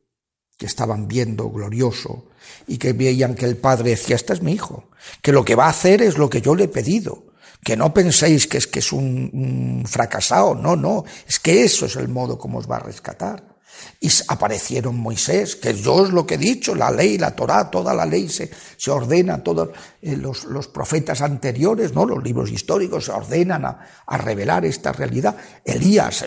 [0.58, 2.30] que estaban viendo glorioso
[2.68, 4.90] y que veían que el Padre decía, este es mi hijo,
[5.22, 7.34] que lo que va a hacer es lo que yo le he pedido,
[7.64, 11.86] que no penséis que es que es un, un fracasado, no, no, es que eso
[11.88, 13.53] es el modo como os va a rescatar.
[14.00, 17.94] Y aparecieron Moisés, que yo es lo que he dicho, la ley, la Torá, toda
[17.94, 19.70] la ley se, se ordena, todos
[20.02, 22.06] eh, los, los, profetas anteriores, ¿no?
[22.06, 25.38] los libros históricos se ordenan a, a revelar esta realidad.
[25.64, 26.26] Elías,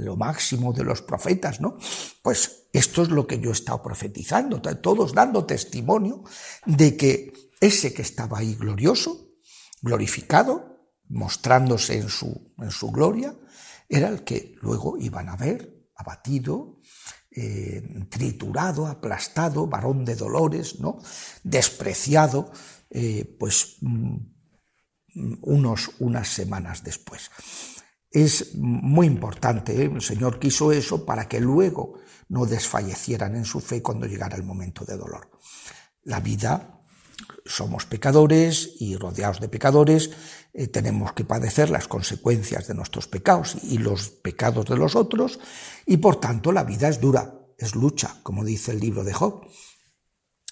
[0.00, 1.76] lo máximo de los profetas, ¿no?
[2.22, 6.24] Pues esto es lo que yo he estado profetizando, todos dando testimonio
[6.64, 9.28] de que ese que estaba ahí glorioso,
[9.82, 13.36] glorificado, mostrándose en su, en su gloria,
[13.88, 15.71] era el que luego iban a ver
[16.02, 16.80] abatido,
[17.30, 20.98] eh, triturado, aplastado, varón de dolores, ¿no?
[21.42, 22.52] despreciado,
[22.90, 24.16] eh, pues mm,
[25.42, 27.30] unos, unas semanas después.
[28.10, 29.90] Es muy importante, ¿eh?
[29.92, 34.42] el Señor quiso eso para que luego no desfallecieran en su fe cuando llegara el
[34.42, 35.30] momento de dolor.
[36.02, 36.82] La vida
[37.44, 40.10] somos pecadores y rodeados de pecadores,
[40.54, 45.38] eh, tenemos que padecer las consecuencias de nuestros pecados y los pecados de los otros,
[45.86, 49.46] y por tanto la vida es dura, es lucha, como dice el libro de Job.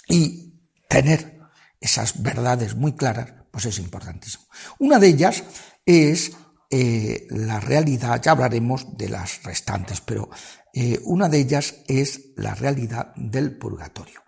[0.09, 0.55] Y
[0.89, 1.41] tener
[1.81, 4.45] esas verdades muy claras, pues es importantísimo.
[4.79, 5.45] Una de ellas
[5.85, 6.33] es
[6.71, 10.31] eh, la realidad, ya hablaremos de las restantes, pero
[10.73, 14.23] eh, una de ellas es la realidad del purgatorio.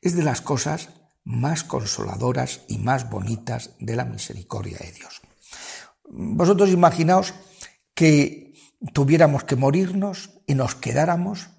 [0.00, 0.88] Es de las cosas
[1.30, 5.22] más consoladoras y más bonitas de la misericordia de Dios.
[6.08, 7.34] Vosotros imaginaos
[7.94, 8.54] que
[8.92, 11.50] tuviéramos que morirnos y nos quedáramos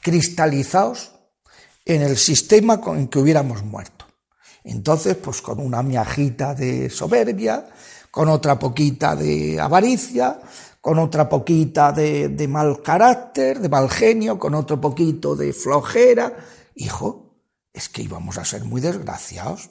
[0.00, 1.12] cristalizados
[1.84, 4.06] en el sistema el que hubiéramos muerto.
[4.64, 7.68] Entonces, pues con una miajita de soberbia,
[8.10, 10.40] con otra poquita de avaricia,
[10.80, 16.34] con otra poquita de, de mal carácter, de mal genio, con otro poquito de flojera.
[16.74, 17.27] Hijo,
[17.78, 19.70] es que íbamos a ser muy desgraciados,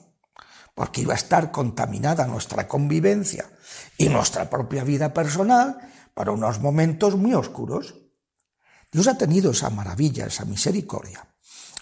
[0.74, 3.50] porque iba a estar contaminada nuestra convivencia
[3.96, 5.78] y nuestra propia vida personal
[6.14, 7.96] para unos momentos muy oscuros.
[8.90, 11.34] Dios ha tenido esa maravilla, esa misericordia,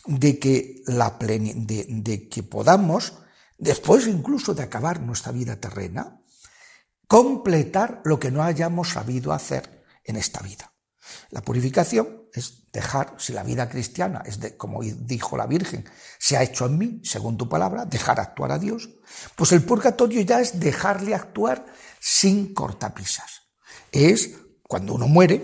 [0.07, 3.15] de que, la de, de que podamos,
[3.59, 6.21] después incluso de acabar nuestra vida terrena,
[7.07, 10.73] completar lo que no hayamos sabido hacer en esta vida.
[11.31, 15.85] La purificación es dejar, si la vida cristiana es de, como dijo la Virgen,
[16.19, 18.91] se ha hecho en mí, según tu palabra, dejar actuar a Dios,
[19.35, 21.65] pues el purgatorio ya es dejarle actuar
[21.99, 23.43] sin cortapisas.
[23.91, 25.43] Es cuando uno muere,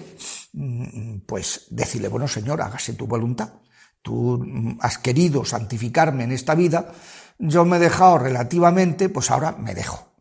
[0.53, 3.55] mm, pues decirle, bueno Señor, hágase tu voluntad.
[4.03, 6.93] Tú mm, has querido santificarme en esta vida,
[7.38, 10.11] yo me he dejado relativamente, pues ahora me dejo.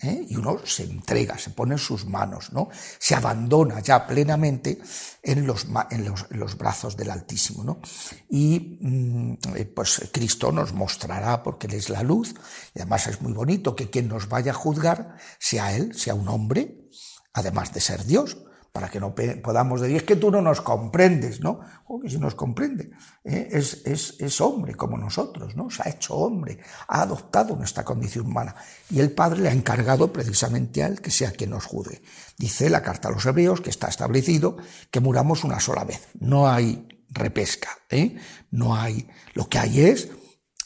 [0.00, 0.26] ¿Eh?
[0.28, 2.68] y uno se entrega, se pone en sus manos, ¿no?
[2.98, 4.78] se abandona ya plenamente
[5.22, 7.64] en los, en los, brazos del Altísimo.
[7.64, 7.80] ¿no?
[8.28, 12.34] Y mm, eh, pues Cristo nos mostrará, porque Él es la luz,
[12.74, 16.28] y además es muy bonito que quien nos vaya a juzgar sea Él, sea un
[16.28, 16.88] hombre,
[17.32, 18.38] además de ser Dios,
[18.72, 21.60] para que no podamos decir, es que tú no nos comprendes, ¿no?
[21.86, 22.90] O que si nos comprende,
[23.24, 23.48] ¿eh?
[23.50, 25.70] es, es, es, hombre como nosotros, ¿no?
[25.70, 28.54] Se ha hecho hombre, ha adoptado nuestra condición humana.
[28.90, 32.02] Y el Padre le ha encargado precisamente a él que sea quien nos juzgue.
[32.36, 34.56] Dice la carta a los hebreos que está establecido
[34.90, 36.08] que muramos una sola vez.
[36.20, 38.16] No hay repesca, ¿eh?
[38.50, 40.08] No hay, lo que hay es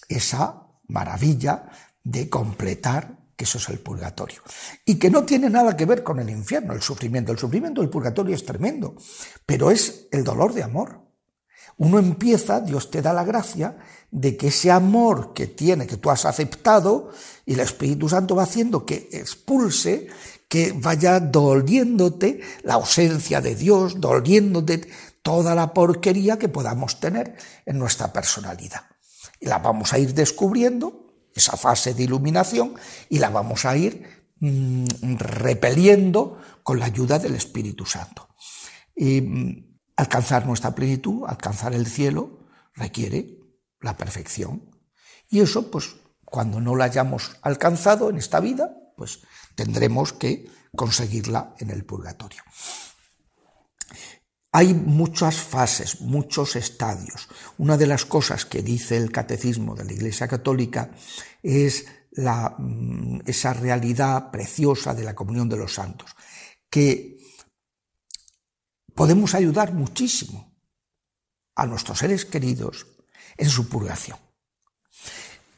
[0.08, 1.70] esa maravilla
[2.04, 4.42] de completar eso es el purgatorio.
[4.84, 7.32] Y que no tiene nada que ver con el infierno, el sufrimiento.
[7.32, 8.96] El sufrimiento del purgatorio es tremendo,
[9.46, 11.00] pero es el dolor de amor.
[11.78, 13.78] Uno empieza, Dios te da la gracia
[14.10, 17.10] de que ese amor que tiene, que tú has aceptado,
[17.46, 20.08] y el Espíritu Santo va haciendo que expulse,
[20.48, 24.88] que vaya doliéndote la ausencia de Dios, doliéndote
[25.22, 28.82] toda la porquería que podamos tener en nuestra personalidad.
[29.40, 31.01] Y la vamos a ir descubriendo
[31.34, 32.74] esa fase de iluminación
[33.08, 38.28] y la vamos a ir mm, repeliendo con la ayuda del Espíritu Santo.
[38.94, 43.38] Y mm, alcanzar nuestra plenitud, alcanzar el cielo, requiere
[43.80, 44.70] la perfección.
[45.28, 49.20] Y eso, pues, cuando no la hayamos alcanzado en esta vida, pues
[49.54, 52.42] tendremos que conseguirla en el purgatorio.
[54.54, 57.26] Hay muchas fases, muchos estadios.
[57.56, 60.90] Una de las cosas que dice el catecismo de la Iglesia Católica
[61.42, 66.14] es la, mm, esa realidad preciosa de la comunión de los santos,
[66.68, 67.18] que
[68.94, 70.54] podemos ayudar muchísimo
[71.54, 72.86] a nuestros seres queridos
[73.38, 74.18] en su purgación,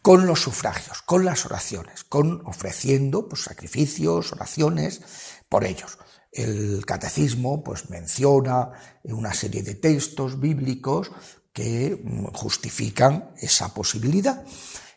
[0.03, 5.03] con los sufragios, con las oraciones, con ofreciendo pues, sacrificios, oraciones
[5.49, 5.99] por ellos.
[6.35, 8.73] El catecismo pues, menciona
[9.05, 11.13] una serie de textos bíblicos
[11.53, 14.45] que mm, justifican esa posibilidad.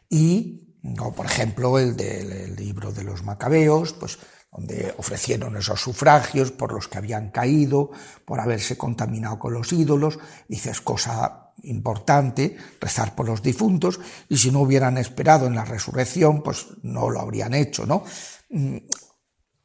[0.09, 0.63] Y,
[1.15, 4.17] por ejemplo, el del libro de los macabeos, pues,
[4.51, 7.91] donde ofrecieron esos sufragios por los que habían caído,
[8.25, 10.17] por haberse contaminado con los ídolos.
[10.47, 16.41] Dices, cosa importante, rezar por los difuntos, y si no hubieran esperado en la resurrección,
[16.41, 18.03] pues no lo habrían hecho, ¿no?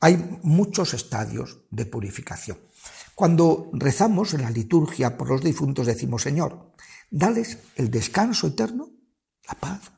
[0.02, 2.58] Hay muchos estadios de purificación.
[3.14, 6.72] Cuando rezamos en la liturgia por los difuntos decimos, Señor,
[7.08, 8.90] dales el descanso eterno,
[9.46, 9.92] la paz,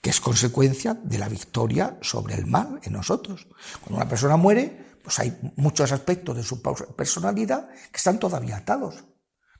[0.00, 3.46] que es consecuencia de la victoria sobre el mal en nosotros.
[3.80, 9.04] Cuando una persona muere, pues hay muchos aspectos de su personalidad que están todavía atados,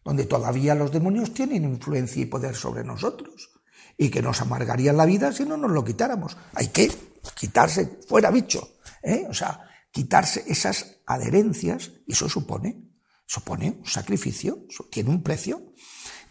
[0.03, 3.51] donde todavía los demonios tienen influencia y poder sobre nosotros
[3.97, 6.37] y que nos amargarían la vida si no nos lo quitáramos.
[6.55, 6.91] Hay que
[7.37, 8.74] quitarse fuera bicho.
[9.05, 9.27] ¿Eh?
[9.29, 12.83] O sea, quitarse esas adherencias, y eso supone,
[13.27, 15.73] supone un sacrificio, tiene un precio,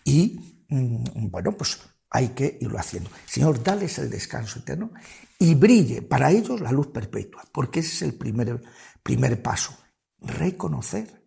[0.03, 3.09] y mm, bueno, pues hay que irlo haciendo.
[3.25, 4.91] Señor, dales el descanso eterno
[5.39, 8.61] y brille para ellos la luz perpetua, porque ese es el primer,
[9.01, 9.77] primer paso.
[10.19, 11.25] Reconocer,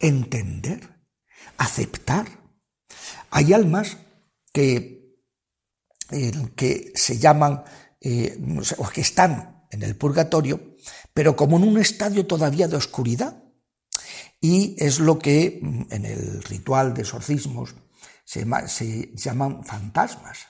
[0.00, 1.06] entender,
[1.56, 2.26] aceptar.
[3.30, 3.96] Hay almas
[4.52, 5.16] que,
[6.10, 7.62] eh, que se llaman,
[8.00, 8.38] eh,
[8.78, 10.76] o que están en el purgatorio,
[11.12, 13.42] pero como en un estadio todavía de oscuridad.
[14.40, 17.74] Y es lo que mm, en el ritual de exorcismos
[18.24, 20.46] se, llaman fantasmas.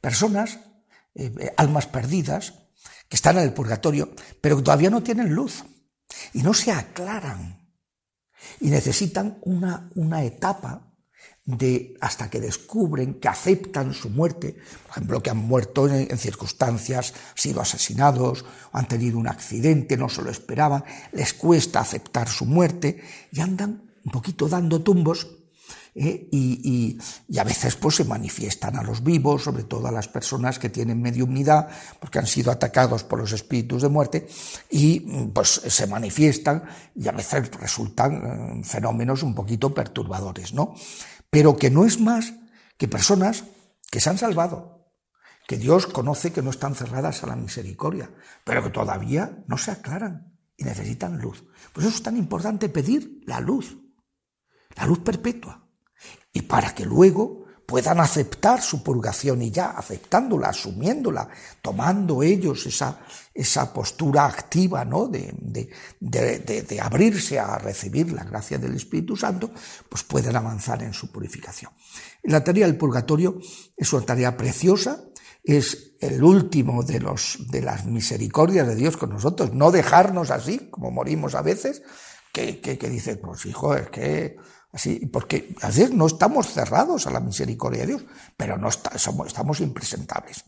[0.00, 0.58] Personas,
[1.14, 2.54] eh, eh, almas perdidas,
[3.08, 5.64] que están en el purgatorio, pero que todavía no tienen luz
[6.32, 7.68] y no se aclaran
[8.60, 10.93] y necesitan una, una etapa
[11.46, 17.12] de hasta que descubren que aceptan su muerte, por ejemplo, que han muerto en, circunstancias,
[17.12, 22.28] han sido asesinados, o han tenido un accidente, no se lo esperaban, les cuesta aceptar
[22.28, 25.26] su muerte y andan un poquito dando tumbos
[25.94, 26.28] ¿eh?
[26.30, 26.98] y,
[27.38, 31.00] a veces pues se manifiestan a los vivos, sobre todo a las personas que tienen
[31.00, 31.68] mediunidad,
[32.00, 34.26] porque han sido atacados por los espíritus de muerte,
[34.70, 35.00] y
[35.32, 36.64] pues se manifiestan
[36.94, 40.74] y a veces resultan eh, fenómenos un poquito perturbadores, ¿no?
[41.34, 42.34] Pero que no es más
[42.78, 43.42] que personas
[43.90, 44.86] que se han salvado,
[45.48, 48.08] que Dios conoce que no están cerradas a la misericordia,
[48.44, 51.44] pero que todavía no se aclaran y necesitan luz.
[51.72, 53.76] Por eso es tan importante pedir la luz
[54.76, 55.66] la luz perpetua.
[56.32, 61.28] Y para que luego puedan aceptar su purgación y ya aceptándola, asumiéndola,
[61.62, 63.00] tomando ellos esa,
[63.32, 65.06] esa postura activa ¿no?
[65.08, 65.34] de,
[66.00, 69.50] de, de, abrirse a recibir la gracia del Espíritu Santo,
[69.88, 71.72] pues pueden avanzar en su purificación.
[72.24, 73.38] La tarea del purgatorio
[73.76, 75.00] es una tarea preciosa,
[75.42, 80.68] es el último de, los, de las misericordias de Dios con nosotros, no dejarnos así,
[80.70, 81.82] como morimos a veces,
[82.32, 84.36] que, que, que pues hijo, es que
[84.74, 88.04] Así, porque a veces no estamos cerrados a la misericordia de Dios,
[88.36, 90.44] pero no estamos impresentables.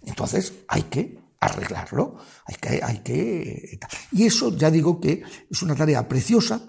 [0.00, 2.16] Entonces hay que arreglarlo,
[2.46, 3.78] hay que, hay que...
[4.12, 6.62] Y eso ya digo que es una tarea preciosa,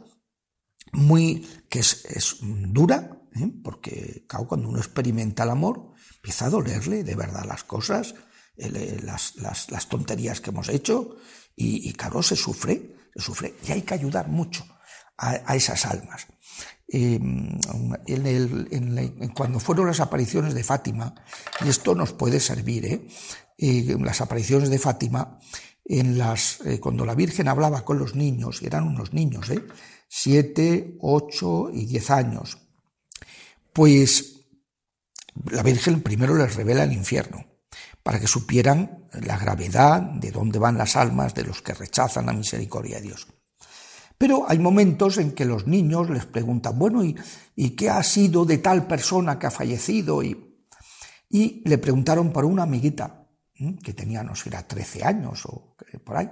[0.91, 3.51] muy, que es, dura, ¿eh?
[3.63, 8.15] porque claro, cuando uno experimenta el amor, empieza a dolerle de verdad las cosas,
[8.57, 11.15] las, las, tonterías que hemos hecho,
[11.55, 14.65] y, claro, se sufre, se sufre, y hay que ayudar mucho
[15.17, 16.27] a esas almas.
[16.89, 17.59] Em,
[19.35, 21.13] cuando fueron las apariciones de Fátima,
[21.65, 23.07] y esto nos puede servir, ¿eh?
[23.57, 25.37] eh las apariciones de Fátima,
[25.83, 29.51] en las, eh, cuando la Virgen hablaba con los niños, y eran unos niños,
[30.07, 32.57] siete, ocho y diez años,
[33.73, 34.45] pues
[35.51, 37.45] la Virgen primero les revela el infierno,
[38.01, 42.33] para que supieran la gravedad de dónde van las almas de los que rechazan la
[42.33, 43.27] misericordia de Dios.
[44.17, 48.57] Pero hay momentos en que los niños les preguntan, bueno, ¿y, qué ha sido de
[48.57, 50.23] tal persona que ha fallecido?
[50.23, 50.43] Y,
[51.29, 53.27] le preguntaron por una amiguita
[53.83, 56.29] que tenía, no sé, era 13 años o por ahí.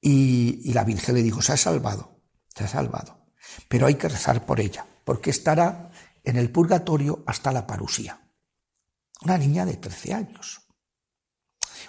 [0.00, 2.20] Y, y la Virgen le dijo, se ha salvado,
[2.54, 3.26] se ha salvado.
[3.68, 5.90] Pero hay que rezar por ella, porque estará
[6.22, 8.20] en el purgatorio hasta la parusía.
[9.22, 10.62] Una niña de 13 años.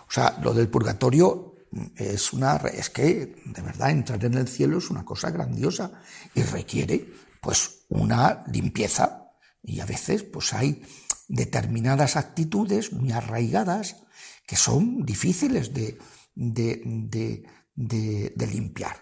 [0.07, 1.52] O sea, lo del purgatorio
[1.95, 5.91] es una es que de verdad entrar en el cielo es una cosa grandiosa
[6.33, 7.09] y requiere
[7.41, 9.31] pues una limpieza.
[9.61, 10.83] Y a veces pues hay
[11.27, 13.97] determinadas actitudes muy arraigadas
[14.45, 15.97] que son difíciles de,
[16.35, 17.43] de,
[17.75, 18.97] de, limpiar.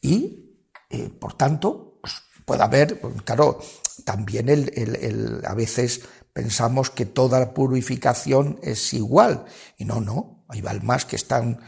[0.00, 0.56] Y
[0.88, 3.60] eh, por tanto pues, puede haber pues, claro
[4.04, 9.44] también el, el, a veces pensamos que toda purificación es igual.
[9.76, 11.60] Y no no hay almas que están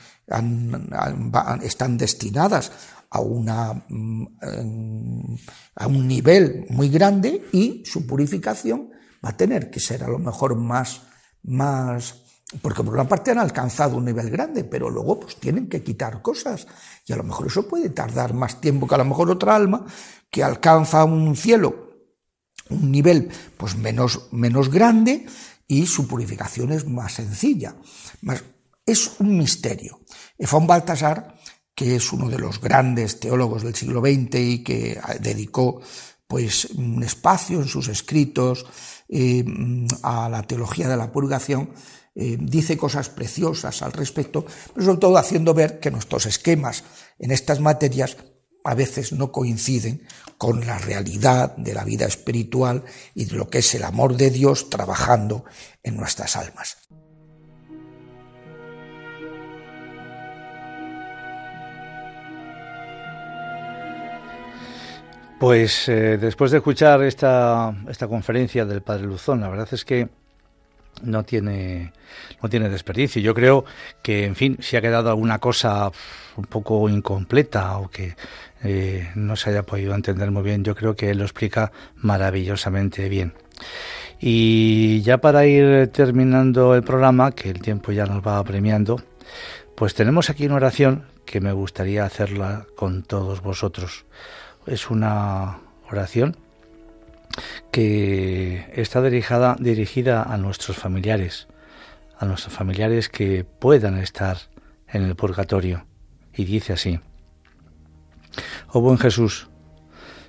[1.62, 2.72] están destinadas
[3.11, 5.35] a, una, mm,
[5.77, 8.91] a un nivel muy grande y su purificación
[9.25, 11.03] va a tener que ser a lo mejor más,
[11.43, 12.25] más
[12.61, 16.22] porque por una parte han alcanzado un nivel grande, pero luego pues tienen que quitar
[16.22, 16.66] cosas
[17.07, 19.85] y a lo mejor eso puede tardar más tiempo que a lo mejor otra alma
[20.31, 21.91] que alcanza un cielo,
[22.70, 25.27] un nivel pues menos, menos grande
[25.66, 27.77] y su purificación es más sencilla.
[28.20, 28.43] Más,
[28.87, 30.01] es un misterio.
[30.39, 31.35] Von Baltasar,
[31.74, 35.80] que es uno de los grandes teólogos del siglo XX y que dedicó
[36.26, 38.66] pues un espacio en sus escritos
[39.09, 39.45] eh,
[40.03, 41.70] a la teología de la purgación,
[42.14, 46.85] eh, dice cosas preciosas al respecto, pero sobre todo haciendo ver que nuestros esquemas
[47.18, 48.16] en estas materias
[48.64, 50.07] a veces no coinciden
[50.39, 54.30] con la realidad de la vida espiritual y de lo que es el amor de
[54.30, 55.45] Dios trabajando
[55.82, 56.78] en nuestras almas.
[65.39, 70.09] Pues eh, después de escuchar esta, esta conferencia del Padre Luzón, la verdad es que
[71.03, 71.93] no tiene,
[72.43, 73.20] no tiene desperdicio.
[73.20, 73.64] Yo creo
[74.03, 75.91] que, en fin, si ha quedado alguna cosa
[76.37, 78.16] un poco incompleta o que
[78.62, 83.09] eh, no se haya podido entender muy bien, yo creo que él lo explica maravillosamente
[83.09, 83.35] bien.
[84.20, 89.03] Y ya para ir terminando el programa, que el tiempo ya nos va apremiando,
[89.74, 94.05] pues tenemos aquí una oración que me gustaría hacerla con todos vosotros
[94.67, 95.61] es una
[95.91, 96.37] oración
[97.71, 101.49] que está dirigida, dirigida a nuestros familiares,
[102.19, 104.39] a nuestros familiares que puedan estar
[104.89, 105.87] en el purgatorio.
[106.33, 107.01] Y dice así,
[108.69, 109.49] Oh buen Jesús,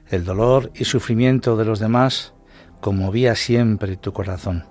[0.09, 2.33] el dolor y sufrimiento de los demás
[2.81, 4.65] conmovía siempre tu corazón.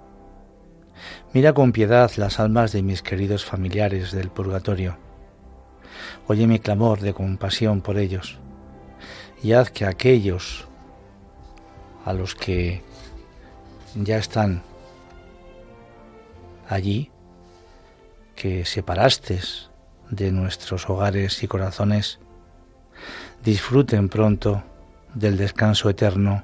[1.33, 4.99] Mira con piedad las almas de mis queridos familiares del purgatorio.
[6.29, 8.39] Oye mi clamor de compasión por ellos
[9.45, 10.65] y haz que aquellos
[12.07, 12.83] a los que
[13.95, 14.63] ya están
[16.67, 17.11] allí,
[18.35, 19.41] que separaste
[20.09, 22.21] de nuestros hogares y corazones,
[23.45, 24.65] disfruten pronto
[25.13, 26.43] del descanso eterno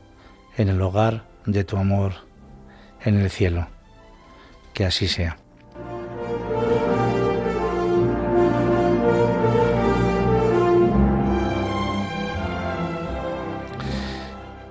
[0.59, 2.13] en el hogar de tu amor
[3.03, 3.67] en el cielo.
[4.75, 5.40] Que así sea.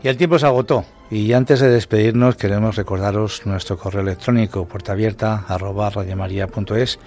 [0.02, 0.86] Y el tiempo se agotó.
[1.12, 7.00] Y antes de despedirnos queremos recordaros nuestro correo electrónico puertaabierta arroba radiomaria.es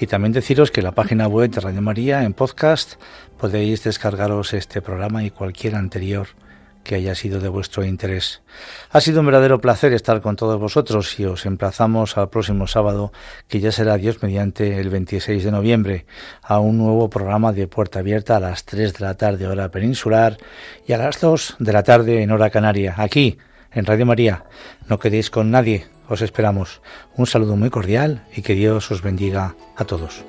[0.00, 2.94] y también deciros que la página web de Radio María en podcast
[3.38, 6.28] podéis descargaros este programa y cualquier anterior
[6.82, 8.42] que haya sido de vuestro interés.
[8.90, 13.12] Ha sido un verdadero placer estar con todos vosotros y os emplazamos al próximo sábado,
[13.48, 16.06] que ya será Dios mediante el 26 de noviembre,
[16.42, 20.36] a un nuevo programa de Puerta Abierta a las 3 de la tarde hora peninsular
[20.86, 23.38] y a las 2 de la tarde en hora canaria, aquí
[23.72, 24.44] en Radio María.
[24.88, 26.82] No quedéis con nadie, os esperamos.
[27.16, 30.24] Un saludo muy cordial y que Dios os bendiga a todos.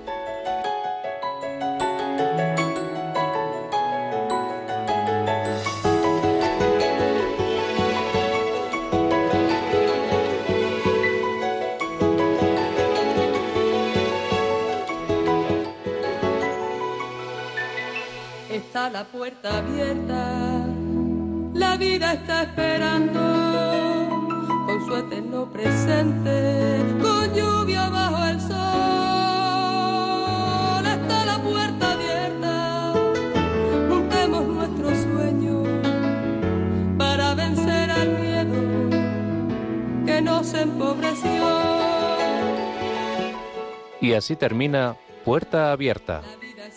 [44.24, 44.96] Así termina
[45.26, 46.22] Puerta Abierta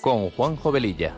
[0.00, 1.14] con Juan Jovelilla